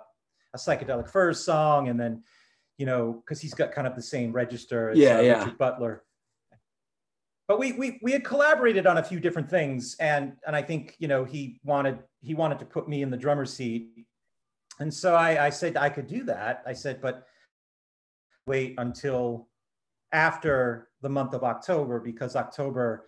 [0.54, 2.22] a psychedelic furs song, and then
[2.78, 5.38] you know because he's got kind of the same register as Yeah, uh, yeah.
[5.40, 6.04] Richard Butler
[7.48, 10.94] but we, we we had collaborated on a few different things and and i think
[11.00, 14.06] you know he wanted he wanted to put me in the drummer seat
[14.80, 17.26] and so i i said i could do that i said but
[18.46, 19.48] wait until
[20.12, 23.06] after the month of october because october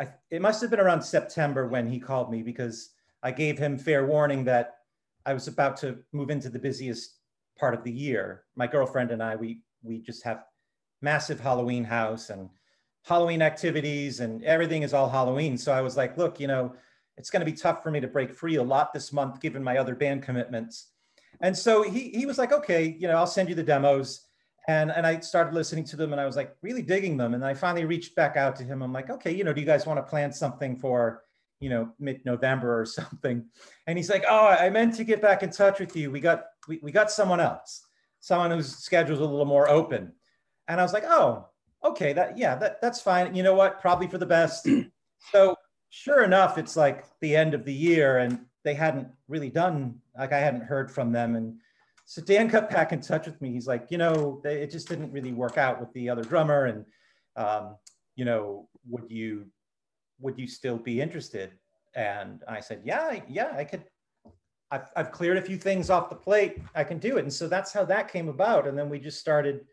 [0.00, 2.90] I, it must have been around september when he called me because
[3.22, 4.76] i gave him fair warning that
[5.26, 7.18] i was about to move into the busiest
[7.58, 10.44] part of the year my girlfriend and i we we just have
[11.02, 12.48] massive halloween house and
[13.04, 15.58] Halloween activities and everything is all Halloween.
[15.58, 16.74] So I was like, look, you know,
[17.18, 19.62] it's going to be tough for me to break free a lot this month given
[19.62, 20.88] my other band commitments.
[21.40, 24.26] And so he he was like, okay, you know, I'll send you the demos.
[24.68, 27.34] And and I started listening to them and I was like really digging them.
[27.34, 28.82] And I finally reached back out to him.
[28.82, 31.22] I'm like, okay, you know, do you guys want to plan something for,
[31.60, 33.44] you know, mid-November or something?
[33.86, 36.10] And he's like, oh, I meant to get back in touch with you.
[36.10, 37.84] We got we, we got someone else,
[38.20, 40.12] someone whose schedule's a little more open.
[40.66, 41.48] And I was like, oh,
[41.84, 43.34] okay, that yeah, that that's fine.
[43.34, 43.80] You know what?
[43.80, 44.66] Probably for the best.
[45.32, 45.56] so
[45.90, 50.32] sure enough, it's like the end of the year, and they hadn't really done like
[50.32, 51.36] I hadn't heard from them.
[51.36, 51.56] And
[52.06, 53.52] so Dan got back in touch with me.
[53.52, 56.66] He's like, you know, they, it just didn't really work out with the other drummer,
[56.66, 56.84] and
[57.36, 57.76] um,
[58.16, 59.46] you know, would you
[60.20, 61.52] would you still be interested?
[61.94, 63.84] And I said, yeah, yeah, I could.
[64.70, 66.60] I've, I've cleared a few things off the plate.
[66.74, 67.20] I can do it.
[67.20, 68.66] And so that's how that came about.
[68.66, 69.64] And then we just started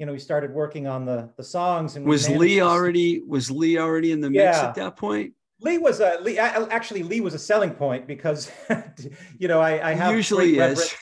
[0.00, 1.96] you know, we started working on the the songs.
[1.96, 4.68] And Was Lee already was Lee already in the mix Yeah.
[4.68, 5.34] at that point?
[5.62, 6.38] Lee was a Lee.
[6.38, 8.50] I- Actually, Lee was a selling point because,
[9.38, 10.94] you know, I, I have Usually is.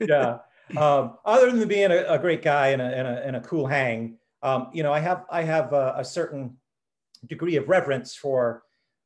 [0.00, 0.38] yeah.
[0.76, 3.66] Um, other than being a, a great guy and a, and a, and a cool
[3.66, 6.56] hang, um, you know, I have I have a, a certain
[7.26, 8.62] degree of reverence for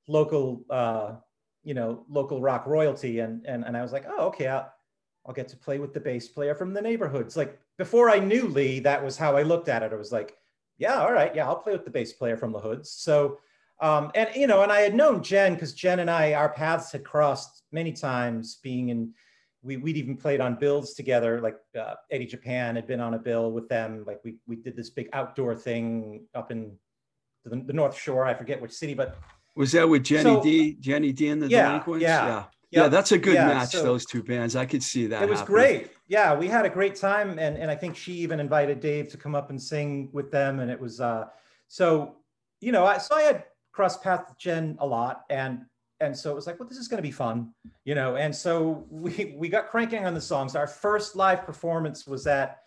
[0.09, 1.17] local, uh,
[1.63, 4.73] you know, local rock royalty, and and and I was like, oh, okay, I'll,
[5.27, 7.37] I'll get to play with the bass player from the neighborhoods.
[7.37, 9.93] Like before I knew Lee, that was how I looked at it.
[9.93, 10.37] I was like,
[10.79, 12.91] yeah, all right, yeah, I'll play with the bass player from the hoods.
[12.91, 13.39] So.
[13.81, 16.93] Um, and you know, and I had known Jen because Jen and I, our paths
[16.93, 18.59] had crossed many times.
[18.63, 19.13] Being in,
[19.63, 21.41] we we'd even played on bills together.
[21.41, 24.05] Like uh, Eddie Japan had been on a bill with them.
[24.07, 26.77] Like we we did this big outdoor thing up in
[27.45, 28.25] the, the North Shore.
[28.27, 29.19] I forget which city, but
[29.57, 30.75] Was that with Jenny So- D?
[30.79, 32.03] Jenny D and the Yeah, Delinquents?
[32.03, 32.45] yeah, yeah.
[32.73, 34.55] Yeah, that's a good Yeah, match, so- those two bands.
[34.57, 35.23] I could see that.
[35.23, 35.55] it was happening.
[35.59, 35.91] great.
[36.07, 39.17] Yeah, we had a great time, and and I think she even invited Dave to
[39.17, 41.25] come up and sing with them, and it was uh,
[41.69, 42.17] so
[42.61, 45.61] you know, I so I had crossed path Jen a lot, and
[46.01, 47.53] and so it was like, well, this is going to be fun,
[47.85, 50.57] you know, and so we we got cranking on the songs.
[50.57, 52.59] Our first live performance was at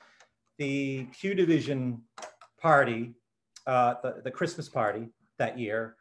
[0.57, 2.01] the Q Division
[2.61, 3.13] party,
[3.67, 5.95] uh, the the Christmas party that year,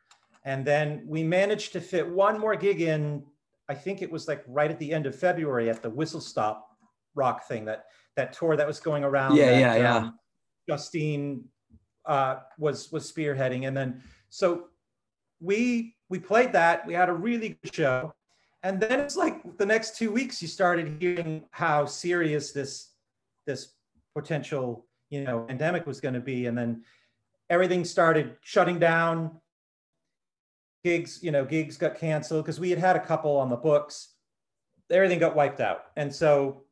[0.44, 3.24] and then we managed to fit one more gig in.
[3.68, 6.68] I think it was like right at the end of February at the Whistle Stop
[7.14, 7.84] rock thing that
[8.16, 9.36] that tour that was going around.
[9.36, 9.96] Yeah, that, yeah, yeah.
[9.96, 10.18] um,
[10.68, 11.44] Justine
[12.05, 14.68] uh, was was spearheading, and then so
[15.43, 16.86] we we played that.
[16.86, 18.14] We had a really good show,
[18.62, 22.90] and then it's like the next two weeks you started hearing how serious this
[23.47, 23.72] this
[24.14, 26.82] potential you know pandemic was going to be, and then
[27.51, 29.38] everything started shutting down.
[30.84, 34.14] Gigs, you know, gigs got canceled because we had had a couple on the books.
[34.90, 36.62] Everything got wiped out, and so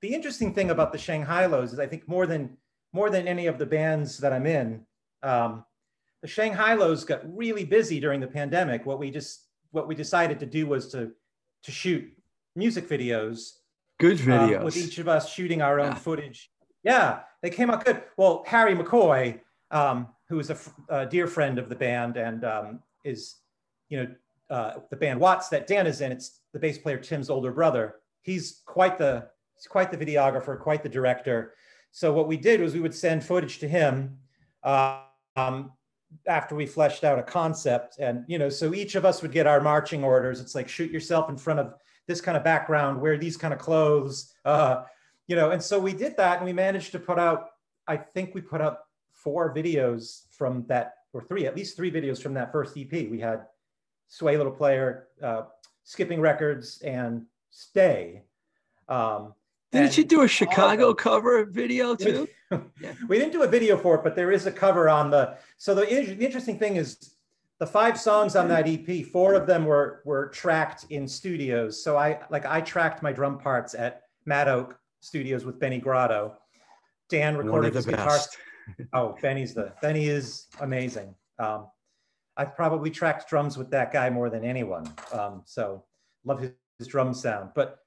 [0.00, 2.56] the interesting thing about the Shanghai Lows is I think more than
[2.92, 4.86] more than any of the bands that I'm in,
[5.22, 5.64] um,
[6.22, 8.86] the Shanghai Lows got really busy during the pandemic.
[8.86, 11.12] What we just what we decided to do was to
[11.62, 12.04] to shoot
[12.56, 13.52] music videos
[13.98, 14.64] Good um, videos.
[14.64, 15.94] with each of us shooting our own Yeah.
[15.94, 16.50] footage.
[16.82, 18.02] Yeah, they came out good.
[18.16, 19.40] Well, Harry McCoy,
[19.70, 20.50] um, who is
[20.88, 23.36] a, dear friend of the band and um, is,
[23.88, 24.14] you know,
[24.50, 26.12] uh, the band Watts that Dan is in.
[26.12, 27.96] It's the bass player Tim's older brother.
[28.22, 31.54] He's quite the he's quite the videographer, quite the director.
[31.90, 34.18] so what we did was we would send footage to him
[34.62, 35.00] uh,
[35.36, 35.72] um,
[36.26, 39.46] after we fleshed out a concept, and you know, so each of us would get
[39.46, 40.40] our marching orders.
[40.40, 41.74] It's like shoot yourself in front of
[42.06, 44.84] this kind of background, wear these kind of clothes, uh,
[45.26, 45.50] you know.
[45.50, 47.50] And so we did that, and we managed to put out.
[47.86, 48.80] I think we put out
[49.12, 52.90] four videos from that, or three, at least three videos from that first EP.
[52.90, 53.46] We had
[54.08, 55.42] Sway Little Player, uh,
[55.84, 58.22] Skipping Records, and Stay.
[58.88, 59.34] Um,
[59.72, 62.26] Didn't you do a Chicago cover video too?
[62.50, 62.92] yeah.
[63.06, 65.36] We didn't do a video for it, but there is a cover on the.
[65.58, 67.14] So the, the interesting thing is
[67.58, 71.82] the five songs on that EP, four of them were were tracked in studios.
[71.82, 76.34] So I like I tracked my drum parts at Mad Oak Studios with Benny Grotto.
[77.08, 78.18] Dan recorded his guitar.
[78.92, 81.14] oh, Benny's the Benny is amazing.
[81.38, 81.66] Um,
[82.36, 84.92] I've probably tracked drums with that guy more than anyone.
[85.12, 85.84] Um, so
[86.24, 87.50] love his, his, drum sound.
[87.54, 87.78] But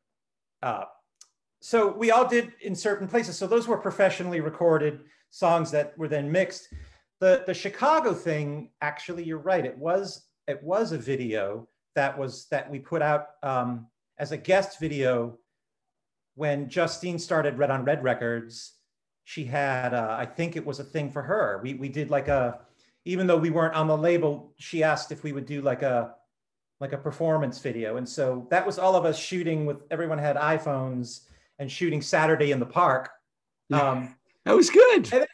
[0.62, 0.86] uh,
[1.62, 3.38] so we all did in certain places.
[3.38, 6.68] So those were professionally recorded songs that were then mixed.
[7.20, 9.64] The the Chicago thing, actually, you're right.
[9.64, 13.88] It was it was a video that was that we put out um,
[14.18, 15.38] as a guest video
[16.34, 18.74] when Justine started Red on Red Records.
[19.24, 21.60] She had, uh, I think it was a thing for her.
[21.62, 22.62] We we did like a,
[23.06, 26.16] even though we weren't on the label, she asked if we would do like a
[26.80, 27.98] like a performance video.
[27.98, 31.28] And so that was all of us shooting with everyone had iPhones
[31.62, 33.10] and shooting Saturday in the park.
[33.72, 34.96] Um, that was good.
[34.96, 35.28] And then,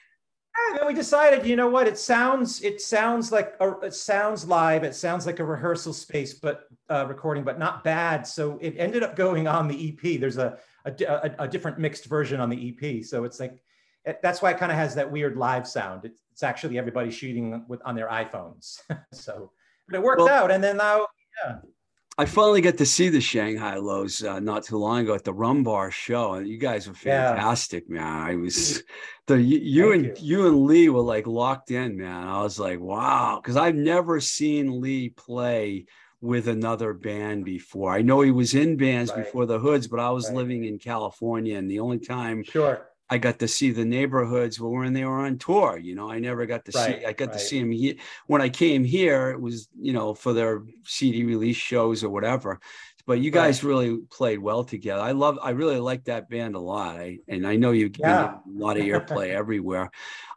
[0.69, 1.87] and then, we decided, you know what?
[1.87, 4.83] It sounds it sounds like a, it sounds live.
[4.83, 8.27] It sounds like a rehearsal space, but uh, recording, but not bad.
[8.27, 10.19] So it ended up going on the EP.
[10.19, 13.05] There's a a, a, a different mixed version on the EP.
[13.05, 13.63] So it's like
[14.03, 16.03] it, that's why it kind of has that weird live sound.
[16.03, 18.79] It's, it's actually everybody shooting with on their iPhones.
[19.13, 19.51] so
[19.87, 20.51] but it worked well, out.
[20.51, 21.07] And then now
[21.45, 21.57] yeah.
[22.19, 25.33] I finally got to see the Shanghai Lows uh, not too long ago at the
[25.33, 27.95] Rum Bar show, and you guys were fantastic, yeah.
[27.95, 28.29] man.
[28.29, 28.81] I was
[29.27, 30.13] the you, you and you.
[30.19, 30.47] you.
[30.47, 32.27] and Lee were like locked in, man.
[32.27, 35.85] I was like, wow, because I've never seen Lee play
[36.19, 37.91] with another band before.
[37.91, 39.23] I know he was in bands right.
[39.23, 40.37] before the Hoods, but I was right.
[40.37, 44.93] living in California, and the only time sure I got to see the neighborhoods when
[44.93, 45.77] they were on tour.
[45.77, 47.05] You know, I never got to right, see.
[47.05, 47.33] I got right.
[47.33, 47.95] to see them here
[48.27, 49.31] when I came here.
[49.31, 52.59] It was you know for their CD release shows or whatever.
[53.05, 53.69] But you guys right.
[53.69, 55.01] really played well together.
[55.01, 55.39] I love.
[55.41, 56.97] I really like that band a lot.
[56.97, 58.35] I, and I know you yeah.
[58.35, 59.89] a lot of airplay everywhere.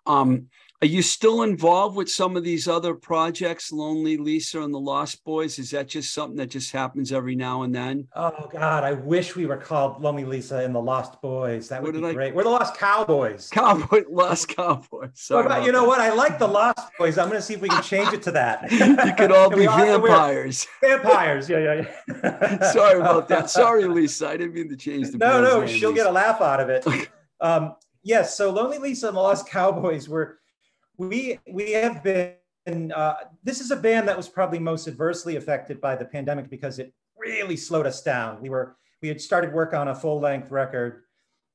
[0.07, 0.49] Um,
[0.83, 5.23] are you still involved with some of these other projects, Lonely Lisa and the Lost
[5.25, 5.59] Boys?
[5.59, 8.09] Is that just something that just happens every now and then?
[8.17, 11.69] Oh God, I wish we were called Lonely Lisa and the Lost Boys.
[11.69, 12.15] That would be I...
[12.15, 12.35] great.
[12.35, 13.51] We're the Lost Cowboys.
[13.51, 15.11] Cowboy, Lost Cowboys.
[15.13, 15.89] Sorry about, you know that.
[15.89, 16.01] what?
[16.01, 17.19] I like the Lost Boys.
[17.19, 18.73] I'm going to see if we can change it to that.
[18.73, 20.67] you could all be vampires.
[20.81, 21.47] Vampires.
[21.47, 22.73] Yeah, yeah, yeah.
[22.73, 23.51] Sorry about that.
[23.51, 24.29] Sorry, Lisa.
[24.29, 25.19] I didn't mean to change the.
[25.19, 26.05] No, no, she'll Lisa.
[26.05, 26.87] get a laugh out of it.
[27.43, 28.35] um, yes.
[28.35, 30.40] So Lonely Lisa and the Lost Cowboys were
[31.01, 35.81] we we have been uh, this is a band that was probably most adversely affected
[35.81, 38.41] by the pandemic because it really slowed us down.
[38.43, 41.05] We were we had started work on a full length record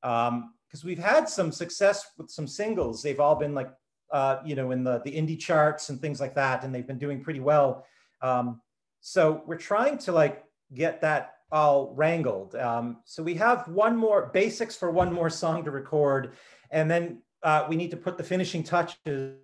[0.02, 3.02] because um, we've had some success with some singles.
[3.02, 3.70] They've all been like
[4.12, 6.98] uh, you know in the the indie charts and things like that and they've been
[6.98, 7.86] doing pretty well.
[8.22, 8.60] Um,
[9.00, 10.42] so we're trying to like
[10.74, 12.56] get that all wrangled.
[12.56, 16.32] Um, so we have one more basics for one more song to record
[16.72, 19.36] and then uh, we need to put the finishing touches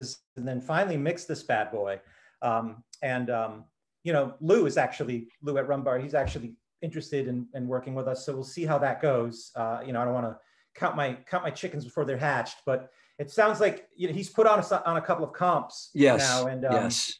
[0.00, 2.00] and then finally mix this bad boy.
[2.40, 3.64] Um, and, um,
[4.02, 8.08] you know, Lou is actually, Lou at Rumbar, he's actually interested in, in working with
[8.08, 8.24] us.
[8.24, 9.52] So we'll see how that goes.
[9.54, 10.38] Uh, you know, I don't want to
[10.74, 12.88] count my, count my chickens before they're hatched, but
[13.18, 16.20] it sounds like you know, he's put on a, on a couple of comps yes.
[16.20, 16.46] now.
[16.46, 17.18] And um, yes.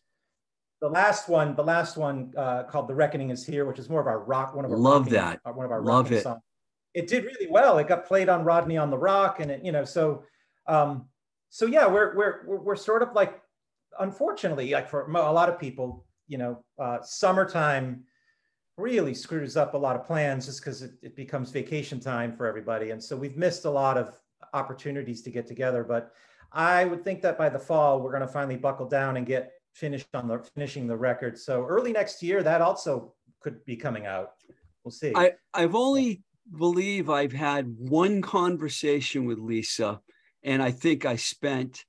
[0.81, 4.01] the last one, the last one uh, called The Reckoning is Here, which is more
[4.01, 5.41] of our rock, one of our love rocking, that.
[5.45, 6.23] Uh, one of our love it.
[6.23, 6.41] songs
[6.95, 7.79] it did really well.
[7.79, 10.25] It got played on Rodney on the ROQ, and it, you know, so
[10.67, 11.07] um,
[11.49, 13.41] so yeah, we're we're we're sort of like,
[13.99, 18.05] unfortunately, like for a lot of people, you know, uh, summertime
[18.79, 22.47] really screws up a lot of plans just because it, it becomes vacation time for
[22.47, 24.19] everybody, and so we've missed a lot of
[24.55, 25.85] opportunities to get together.
[25.85, 26.13] But
[26.53, 29.53] I would think that by the fall, we're going to finally buckle down and get
[29.73, 31.39] finished on the finishing the record.
[31.39, 34.33] So early next year, that also could be coming out.
[34.85, 35.13] We'll see.
[35.15, 40.01] I, I've only believe I've had one conversation with Lisa,
[40.43, 41.85] and I think I spent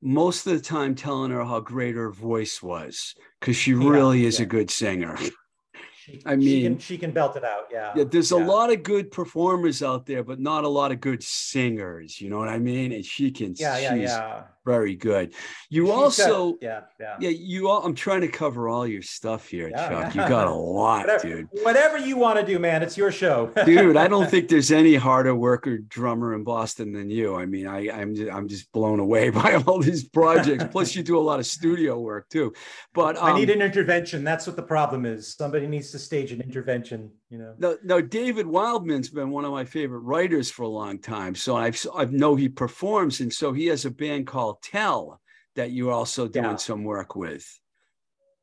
[0.00, 4.24] most of the time telling her how great her voice was because she yeah, really
[4.24, 4.44] is yeah.
[4.44, 5.16] a good singer.
[5.16, 7.64] She, I mean, she can, she can, belt it out.
[7.70, 7.92] Yeah.
[7.94, 8.04] Yeah.
[8.04, 8.38] There's yeah.
[8.38, 12.20] a lot of good performers out there, but not a lot of good singers.
[12.20, 12.92] You know what I mean?
[12.92, 13.54] And she can.
[13.56, 14.42] Yeah, yeah, yeah.
[14.68, 15.32] Very good.
[15.70, 17.16] You She's also, got- yeah, yeah.
[17.20, 20.14] yeah, you all, I'm trying to cover all your stuff here, Yeah, Chuck.
[20.14, 21.48] You got a lot, Whatever, dude.
[21.62, 22.82] whatever you want to do, man.
[22.82, 23.50] It's your show.
[23.64, 27.34] Dude, I don't think there's any harder worker drummer in Boston than you.
[27.34, 30.64] I mean, I, I'm just, I'm just blown away by all these projects.
[30.70, 32.52] Plus, you do a lot of studio work too.
[32.92, 34.22] But um, I need an intervention.
[34.24, 35.34] That's what the problem is.
[35.34, 37.10] Somebody needs to stage an intervention.
[37.30, 37.54] You know.
[37.58, 41.34] No, no, David Wildman's been one of my favorite writers for a long time.
[41.34, 45.20] So I've I know he performs, and so he has a band called Tell
[45.54, 46.56] that you're also doing Yeah.
[46.56, 47.46] some work with.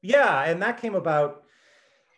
[0.02, 1.44] Yeah, and that came about.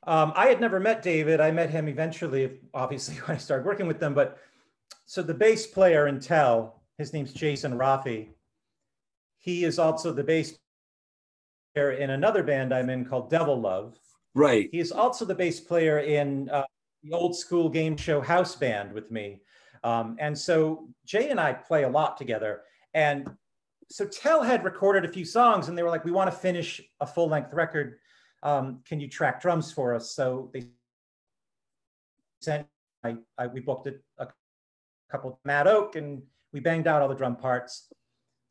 [0.05, 1.39] Um, I had never met David.
[1.39, 4.13] I met him eventually, obviously, when I started working with them.
[4.13, 4.37] But
[5.05, 8.29] so the bass player in Tell, his name's Jason Rafi.
[9.37, 10.57] He is also the bass
[11.73, 13.97] player in another band I'm in called Devil Love.
[14.37, 14.69] Right.
[14.71, 16.65] He's also the bass player in uh,
[17.01, 19.41] the old school game show House Band with me.
[19.83, 22.61] Um, and so Jay and I play a lot together.
[22.93, 23.31] And
[23.89, 26.79] so Tell had recorded a few songs and they were like, we want to finish
[26.99, 27.97] a full length record.
[28.43, 30.11] Um, can you track drums for us?
[30.11, 30.67] So they
[32.39, 32.67] sent,
[33.03, 34.27] I, I we booked it a
[35.09, 36.21] couple Mad Oak and
[36.53, 37.91] we banged out all the drum parts.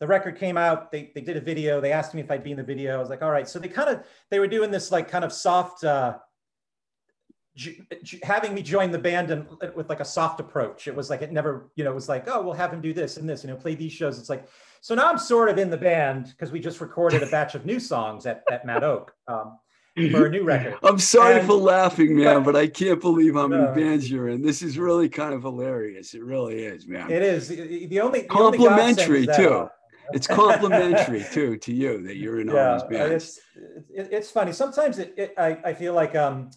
[0.01, 1.81] The record came out, they, they did a video.
[1.81, 2.95] They asked me if I'd be in the video.
[2.95, 3.49] I was like, all right.
[3.49, 6.19] So they kind of, they were doing this like kind of soft, uh,
[7.55, 10.87] j- j- having me join the band and with like a soft approach.
[10.87, 12.93] It was like it never, you know, it was like, oh, we'll have him do
[12.93, 14.19] this and this, you know, play these shows.
[14.19, 14.47] It's like,
[14.83, 17.65] so now I'm sort of in the band because we just recorded a batch of
[17.65, 19.59] new songs at, at Mad Oak um,
[20.13, 20.77] for a new record.
[20.83, 23.73] I'm sorry And- for laughing, man, but- but I can't believe how many No.
[23.75, 24.43] bands you're in.
[24.43, 26.13] This is really kind of hilarious.
[26.13, 27.11] It really is, man.
[27.11, 29.49] It is the only the only Complimentary, that, too.
[29.49, 29.69] uh,
[30.13, 33.25] It's complimentary too to you that you're in all these bands.
[33.25, 33.41] it's
[33.95, 34.53] it, it's funny.
[34.53, 36.51] Sometimes it, it I, I feel like um,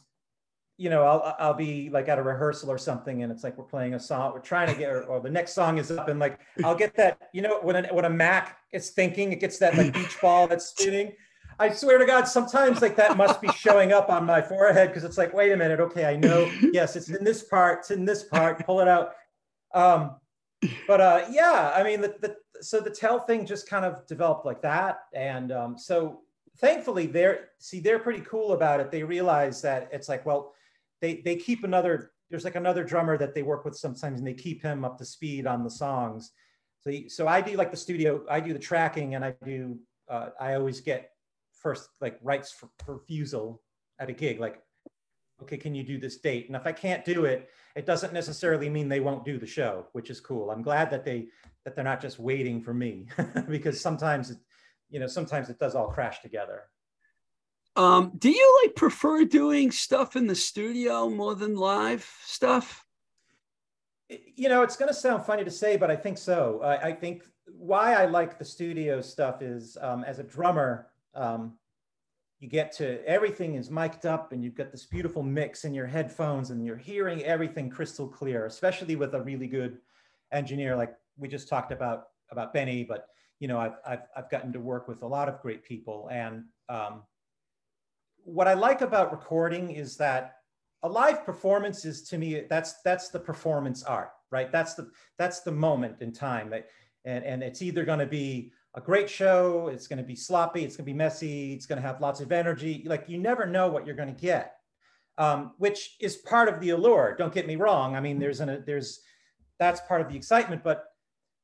[0.78, 3.66] you know, I'll I'll be like at a rehearsal or something, and it's like we're
[3.66, 6.20] playing a song, we're trying to get, or, or the next song is up, and
[6.20, 9.58] like I'll get that, you know, when a, when a Mac is thinking, it gets
[9.60, 11.12] that like beach ball that's spinning.
[11.60, 15.04] I swear to God, sometimes like that must be showing up on my forehead because
[15.04, 18.06] it's like, wait a minute, okay, I know, yes, it's in this part, it's in
[18.06, 19.16] this part, pull it out.
[19.74, 20.16] Um,
[20.88, 24.46] but uh, yeah, I mean, the, the so the tell thing just kind of developed
[24.46, 26.22] like that, and um, so
[26.58, 28.92] thankfully they're see they're pretty cool about it.
[28.92, 30.54] They realize that it's like, well,
[31.02, 34.34] they they keep another there's like another drummer that they work with sometimes, and they
[34.34, 36.32] keep him up to speed on the songs.
[36.82, 39.80] So so I do like the studio, I do the tracking, and I do
[40.10, 41.12] uh, I always get
[41.54, 43.62] first like rights for, for refusal
[44.00, 44.62] at a gig, like
[45.44, 46.48] okay, can you do this date?
[46.48, 49.88] And if I can't do it, it doesn't necessarily mean they won't do the show,
[49.94, 50.52] which is cool.
[50.52, 51.28] I'm glad that they
[51.70, 53.06] that they're not just waiting for me
[53.48, 54.38] because sometimes it,
[54.90, 56.64] you know, sometimes it does all crash together.
[57.76, 62.84] Um, do you like prefer doing stuff in the studio more than live stuff?
[64.10, 66.62] You know, it's going to sound funny to say, but I think so.
[66.64, 71.54] I, I think why I like the studio stuff is um, as a drummer, um,
[72.40, 75.86] you get to everything is mic'd up and you've got this beautiful mix in your
[75.86, 79.78] headphones and you're hearing everything crystal clear, especially with a really good
[80.32, 82.84] engineer like we just talked about about Benny.
[82.84, 83.08] But
[83.40, 86.44] you know, I've I've, I've gotten to work with a lot of great people, and
[86.70, 87.04] um,
[88.24, 90.36] what I like about recording is that
[90.84, 94.52] a live performance is to me that's that's the performance art, right?
[94.52, 96.68] That's the that's the moment in time that
[97.06, 100.64] and and it's either going to be a great show, it's going to be sloppy,
[100.64, 102.84] it's going to be messy, it's going to have lots of energy.
[102.86, 104.56] Like you never know what you're going to get,
[105.18, 107.16] um, which is part of the allure.
[107.18, 107.96] Don't get me wrong.
[107.96, 109.02] I mean, there's an there's
[109.60, 110.64] that's part of the excitement.
[110.64, 110.86] But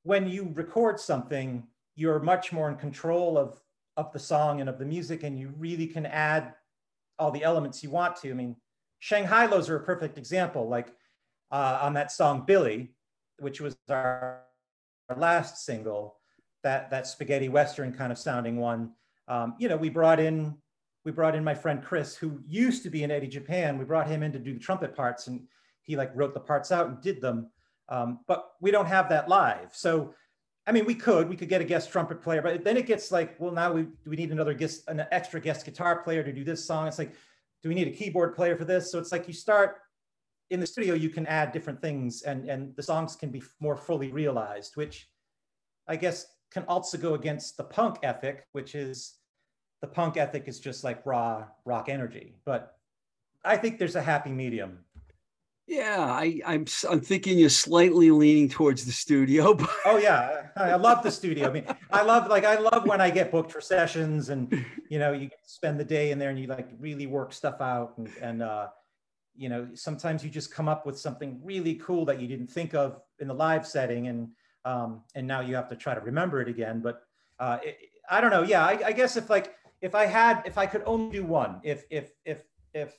[0.05, 3.59] when you record something, you're much more in control of
[3.97, 6.53] of the song and of the music, and you really can add
[7.17, 8.29] all the elements you want to.
[8.29, 8.55] I mean,
[8.99, 10.67] Shanghai Lows are a perfect example.
[10.67, 10.93] Like
[11.51, 12.93] uh, on that song Billy,
[13.39, 14.41] which was our,
[15.09, 16.17] our last single
[16.63, 18.91] that that spaghetti western kind of sounding one.
[19.27, 20.55] Um, you know, we brought in
[21.03, 23.79] we brought in my friend Chris, who used to be in Eddie Japan.
[23.79, 25.47] We brought him in to do the trumpet parts, and
[25.81, 27.49] he like wrote the parts out and did them.
[27.89, 29.69] Um, but we don't have that live.
[29.73, 30.13] So,
[30.67, 33.11] I mean, we could we could get a guest trumpet player, but then it gets
[33.11, 36.33] like, well, now we do we need another guest, an extra guest guitar player to
[36.33, 36.87] do this song.
[36.87, 37.13] It's like,
[37.61, 38.91] do we need a keyboard player for this?
[38.91, 39.77] So it's like you start
[40.49, 43.77] in the studio, you can add different things, and and the songs can be more
[43.77, 45.07] fully realized, which
[45.87, 49.15] I guess can also go against the punk ethic, which is
[49.81, 52.35] the punk ethic is just like raw rock energy.
[52.45, 52.75] But
[53.43, 54.84] I think there's a happy medium.
[55.67, 60.71] Yeah, I, I'm I'm thinking you're slightly leaning towards the studio, but Oh yeah, I
[60.71, 61.47] I love the studio.
[61.47, 64.99] I mean, I love like I love when I get booked for sessions and you
[64.99, 68.09] know you spend the day in there and you like really work stuff out and
[68.21, 68.67] and uh,
[69.35, 72.75] you know sometimes you just come up with something really cool that you didn't think
[72.75, 74.29] of in the live setting and
[74.65, 76.79] um, and now you have to try to remember it again.
[76.79, 77.01] But
[77.39, 77.77] uh, it,
[78.09, 78.43] I don't know.
[78.43, 81.59] Yeah, I, I guess if like if I had if I could only do one,
[81.63, 82.43] if if if
[82.75, 82.95] if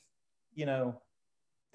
[0.53, 1.01] you know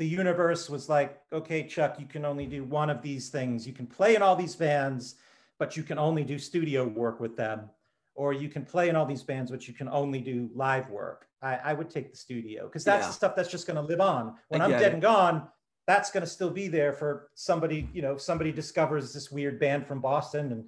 [0.01, 3.67] the universe was like, okay, Chuck, you can only do one of these things.
[3.67, 5.13] You can play in all these bands,
[5.59, 7.69] but you can only do studio work with them.
[8.15, 11.27] Or you can play in all these bands, but you can only do live work.
[11.43, 13.07] I, I would take the studio because that's yeah.
[13.09, 14.33] the stuff that's just going to live on.
[14.47, 14.93] When I'm dead it.
[14.93, 15.47] and gone,
[15.85, 19.85] that's going to still be there for somebody, you know, somebody discovers this weird band
[19.85, 20.67] from Boston and,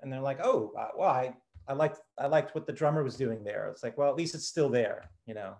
[0.00, 1.36] and they're like, oh, uh, well, I,
[1.68, 3.68] I liked, I liked what the drummer was doing there.
[3.68, 5.56] It's like, well, at least it's still there, you know?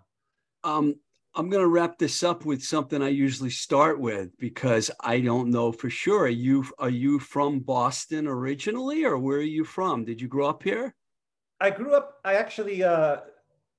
[0.63, 0.95] Um,
[1.33, 5.49] I'm going to wrap this up with something I usually start with because I don't
[5.49, 6.23] know for sure.
[6.23, 10.03] Are you are you from Boston originally, or where are you from?
[10.03, 10.93] Did you grow up here?
[11.61, 12.19] I grew up.
[12.25, 13.17] I actually uh,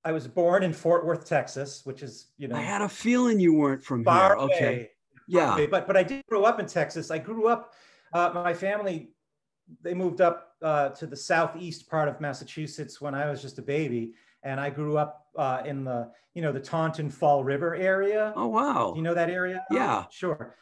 [0.05, 2.57] I was born in Fort Worth, Texas, which is you know.
[2.57, 4.33] I had a feeling you weren't from here.
[4.33, 4.91] Away, okay.
[5.29, 5.55] Yeah.
[5.55, 5.67] Away.
[5.67, 7.11] But but I did grow up in Texas.
[7.11, 7.75] I grew up.
[8.15, 9.11] Uh, my family
[9.81, 13.63] they moved up uh, to the southeast part of Massachusetts when I was just a
[13.63, 18.33] baby, and I grew up uh, in the you know the Taunton Fall River area.
[18.37, 18.93] Oh wow!
[18.93, 19.65] Do You know that area?
[19.71, 20.57] Yeah, oh, sure.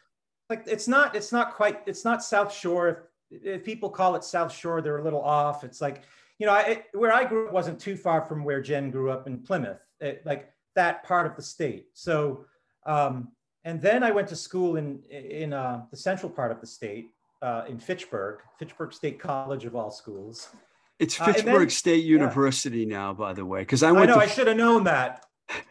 [0.49, 3.09] Like it's not it's not quite it's not South Shore.
[3.29, 5.63] If, if people call it South Shore, they're a little off.
[5.63, 6.03] It's like
[6.39, 9.11] you know I, it, where I grew up wasn't too far from where Jen grew
[9.11, 11.87] up in Plymouth, it, like that part of the state.
[11.93, 12.45] So
[12.85, 13.29] um,
[13.63, 17.11] and then I went to school in in uh, the central part of the state
[17.41, 20.49] uh, in Fitchburg, Fitchburg State College of all schools.
[21.01, 22.97] It's Fitchburg uh, then, State University yeah.
[22.97, 24.11] now, by the way, because I went.
[24.11, 24.19] I know.
[24.19, 25.25] To, I should have known that.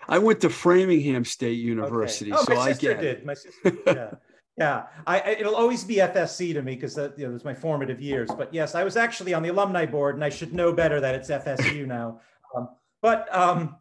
[0.08, 2.40] I went to Framingham State University, okay.
[2.40, 3.00] oh, so I get.
[3.00, 3.24] Did.
[3.24, 4.10] My sister Yeah.
[4.58, 8.00] yeah, I, it'll always be FSC to me because that you know, was my formative
[8.00, 8.28] years.
[8.36, 11.14] But yes, I was actually on the alumni board, and I should know better that
[11.14, 12.20] it's FSU now.
[12.56, 12.70] Um,
[13.00, 13.76] but um,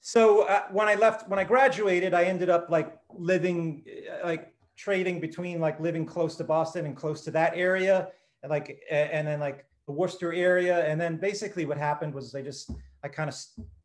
[0.00, 4.52] so uh, when I left, when I graduated, I ended up like living, uh, like
[4.76, 8.08] trading between like living close to Boston and close to that area,
[8.42, 10.86] and like, and then like the Worcester area.
[10.86, 12.70] And then basically what happened was I just,
[13.04, 13.36] I kind of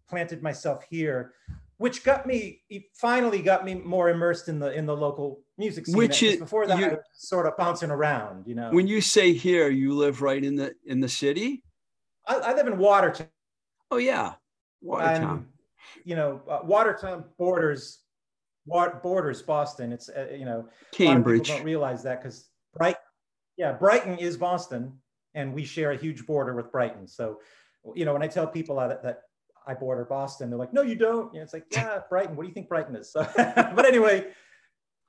[0.10, 1.34] planted myself here,
[1.78, 2.62] which got me,
[2.94, 5.98] finally got me more immersed in the, in the local music scene.
[5.98, 8.72] Which is before that, you, sort of bouncing around, you know.
[8.72, 11.64] When you say here, you live right in the, in the city?
[12.28, 13.28] I, I live in Watertown.
[13.90, 14.34] Oh yeah.
[14.82, 15.38] Watertown.
[15.38, 15.46] And,
[16.04, 18.00] you know, uh, Watertown borders
[18.68, 19.92] borders Boston.
[19.92, 21.48] It's uh, you know Cambridge.
[21.48, 22.98] don't realize that because Bright,
[23.58, 24.94] yeah, Brighton is Boston,
[25.38, 27.08] and we share a huge border with Brighton.
[27.08, 27.40] So,
[27.96, 29.22] you know, when I tell people that, that
[29.68, 31.32] I border Boston, they're like, no, you don't.
[31.32, 32.36] You know, it's like, yeah, Brighton.
[32.36, 33.12] What do you think Brighton is?
[33.12, 34.26] So, but anyway,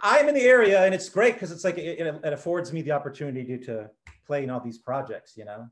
[0.02, 2.92] I'm in the area and it's great because it's like, it, it, affords me the
[2.92, 3.90] opportunity to, to
[4.26, 5.66] play in all these projects, you know?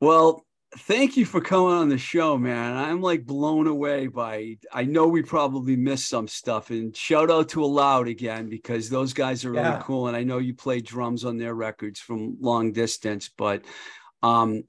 [0.00, 0.46] Well,
[0.78, 2.76] thank you for coming on the show, man.
[2.76, 4.56] I'm like blown away by.
[4.72, 9.12] I know we probably missed some stuff, and shout out to Aloud again because those
[9.12, 9.82] guys are really yeah.
[9.82, 13.30] cool, and I know you play drums on their records from long distance.
[13.36, 13.64] But,
[14.22, 14.64] um,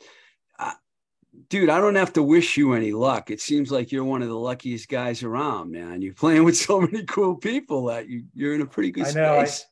[1.49, 3.31] dude, I don't have to wish you any luck.
[3.31, 6.01] It seems like you're one of the luckiest guys around, man.
[6.01, 9.11] You're playing with so many cool people that you you're in a pretty good I
[9.11, 9.65] know, space.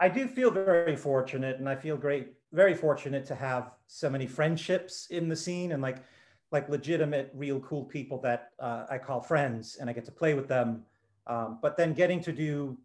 [0.00, 4.10] I, I do feel very fortunate, and I feel great very fortunate to have so
[4.10, 5.98] many friendships in the scene and like
[6.50, 10.34] like legitimate real cool people that uh, i call friends and i get to play
[10.34, 10.82] with them.
[11.26, 12.76] Um, but then getting to do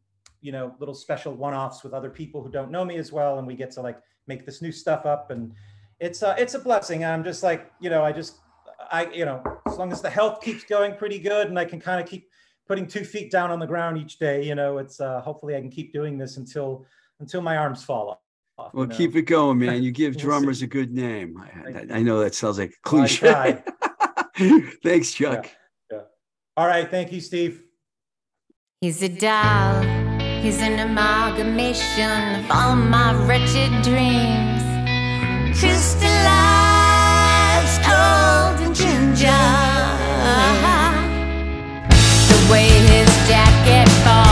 [0.42, 3.48] you know little special one-offs with other people who don't know me as well and
[3.48, 5.54] we get to like make this new stuff up and
[6.00, 7.04] it's uh, it's a blessing.
[7.04, 8.38] I'm just like you know i just
[8.92, 11.80] i you know as long as the health keeps going pretty good and i can
[11.80, 12.30] kind of keep
[12.68, 15.60] putting two feet down on the ground each day you know it's uh, hopefully i
[15.60, 16.86] can keep doing this until
[17.20, 18.27] until my arms fall off
[18.58, 18.74] off.
[18.74, 19.84] Well, keep it going, man.
[19.84, 21.38] You give drummers a good name.
[21.38, 23.62] I, I know that sounds like a cliche.
[24.84, 25.50] Thanks, Chuck.
[25.92, 26.02] Yeah, yeah.
[26.56, 26.90] All right.
[26.90, 27.64] Thank you, Steve.
[28.82, 29.82] He's a doll.
[30.42, 34.62] He's an amalgamation of all my wretched dreams.
[35.60, 36.08] Crystallized,
[37.82, 39.44] cold and ginger.
[42.30, 44.27] The way his jacket falls,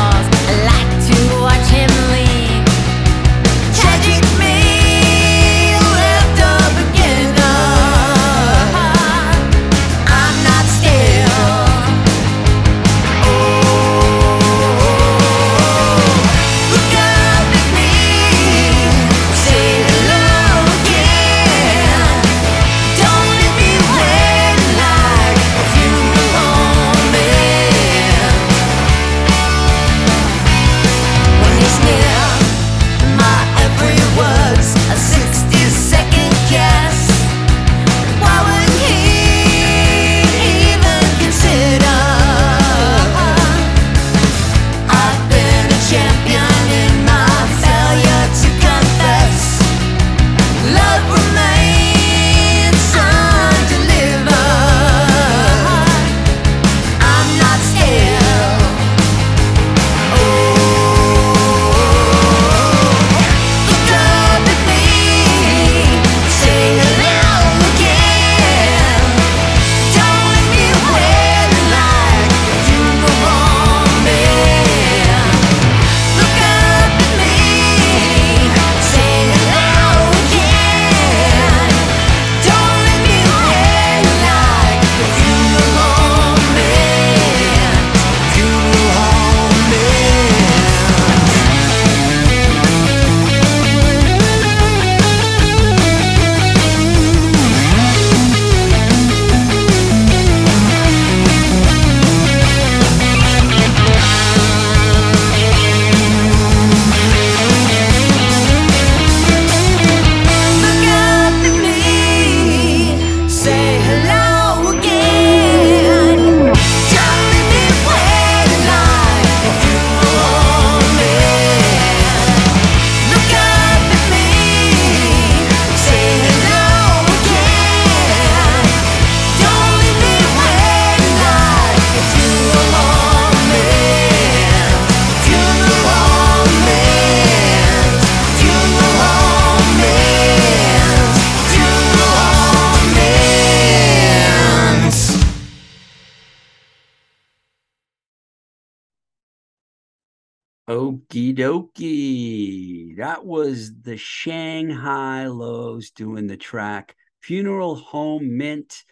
[153.16, 158.84] That was the Shanghai Lows doing the track Funeral Home Mint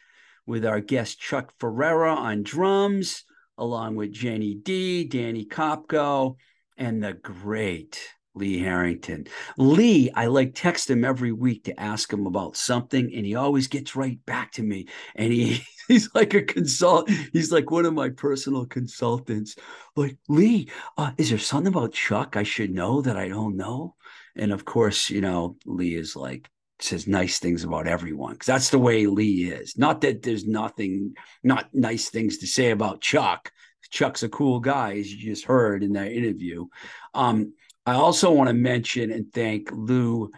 [0.46, 3.26] with our guest Chuck Ferreira on drums,
[3.58, 6.38] along with Jenny D, Danny Kopko,
[6.78, 8.00] and the great
[8.34, 9.28] Lee Harrington.
[9.58, 13.68] Lee, I like text him every week to ask him about something, and he always
[13.68, 14.88] gets right back to me.
[15.16, 17.10] And he he's like a consult.
[17.32, 19.56] He's like one of my personal consultants.
[19.96, 23.96] Like Lee, uh, is there something about Chuck I should know that I don't know?
[24.36, 28.70] And of course, you know, Lee is like says nice things about everyone because that's
[28.70, 29.78] the way Lee is.
[29.78, 31.14] Not that there's nothing,
[31.44, 33.52] not nice things to say about Chuck.
[33.90, 36.66] Chuck's a cool guy, as you just heard in that interview.
[37.14, 37.54] Um,
[37.86, 40.32] I also want to mention and thank Lou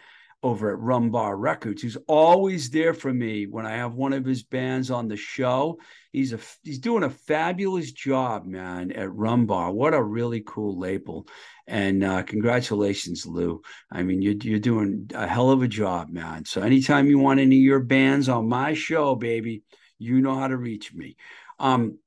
[0.43, 4.43] over at Rumbar Records, who's always there for me when I have one of his
[4.43, 5.79] bands on the show.
[6.15, 9.73] He's a he's doing a fabulous job, man, at Rumbar.
[9.73, 11.27] What a really cool label.
[11.67, 13.61] And uh, congratulations, Lou.
[13.91, 16.45] I mean, you're you're doing a hell of a job, man.
[16.45, 19.63] So anytime you want any of your bands on my show, baby,
[19.99, 21.17] you know how to reach me.
[21.59, 21.99] Um,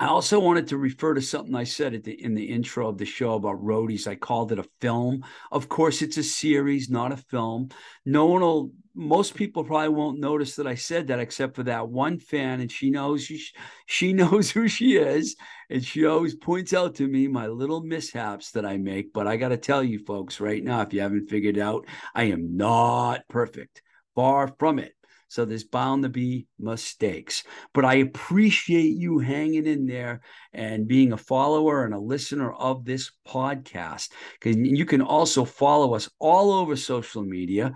[0.00, 2.96] I also wanted to refer to something I said at the, in the intro of
[2.96, 4.06] the show about roadies.
[4.06, 5.26] I called it a film.
[5.52, 7.68] Of course, it's a series, not a film.
[8.06, 11.88] No one will, most people probably won't notice that I said that except for that
[11.88, 13.42] one fan, and she knows she,
[13.86, 15.36] she knows who she is,
[15.70, 19.12] and she always points out to me my little mishaps that I make.
[19.12, 22.24] But I got to tell you, folks, right now, if you haven't figured out, I
[22.24, 23.82] am not perfect.
[24.14, 24.92] Far from it.
[25.28, 27.44] So there's bound to be mistakes.
[27.72, 30.22] But I appreciate you hanging in there
[30.52, 34.10] and being a follower and a listener of this podcast.
[34.32, 37.72] Because you can also follow us all over social media.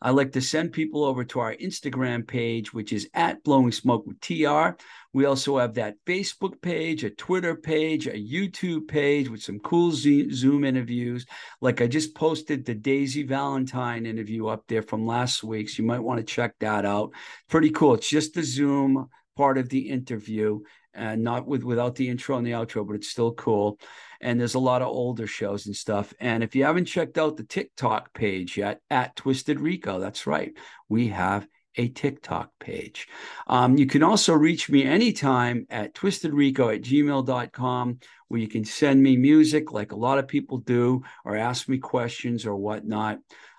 [0.00, 4.06] I like to send people over to our Instagram page, which is at Blowing Smoke
[4.06, 4.76] with TR.
[5.12, 9.90] We also have that Facebook page, a Twitter page, a YouTube page with some cool
[9.90, 11.26] Zoom interviews.
[11.60, 15.68] Like I just posted the Daisy Valentine interview up there from last week.
[15.68, 17.12] So you might want to check that out.
[17.48, 17.94] Pretty cool.
[17.94, 20.60] It's just the Zoom part of the interview
[20.94, 23.78] and not with without the intro and the outro, but it's still cool.
[24.20, 26.12] And there's a lot of older shows and stuff.
[26.18, 30.52] And if you haven't checked out the TikTok page yet, at Twisted Rico, that's right,
[30.88, 31.46] we have
[31.78, 33.08] a TikTok page.
[33.46, 39.02] Um, you can also reach me anytime at twistedrico at gmail.com, where you can send
[39.02, 43.18] me music like a lot of people do, or ask me questions or whatnot.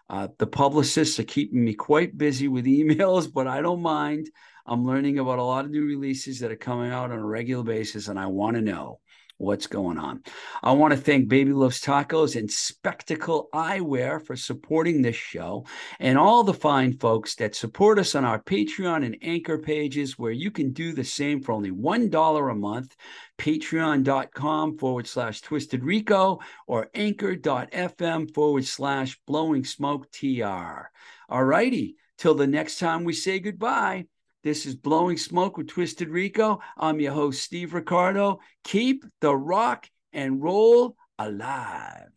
[0.10, 4.30] Uh, the publicists are keeping me quite busy with emails, but I don't mind.
[4.66, 7.64] I'm learning about a lot of new releases that are coming out on a regular
[7.64, 9.00] basis, and I want to know
[9.40, 10.22] what's going on.
[10.62, 15.66] I want to thank Baby Loves Tacos and Spectacle Eyewear for supporting this show,
[16.00, 20.32] and all the fine folks that support us on our Patreon and Anchor pages, where
[20.32, 22.96] you can do the same for only $1 a month.
[23.38, 30.90] Patreon.com forward slash Twisted Rico or anchor.fm forward slash Blowing Smoke TR.
[31.30, 31.96] All righty.
[32.18, 34.06] Till the next time we say goodbye.
[34.50, 36.60] This is Blowing Smoke with Twisted Rico.
[36.76, 38.40] I'm your host, Steve Ricardo.
[38.64, 42.10] Keep the rock and roll alive.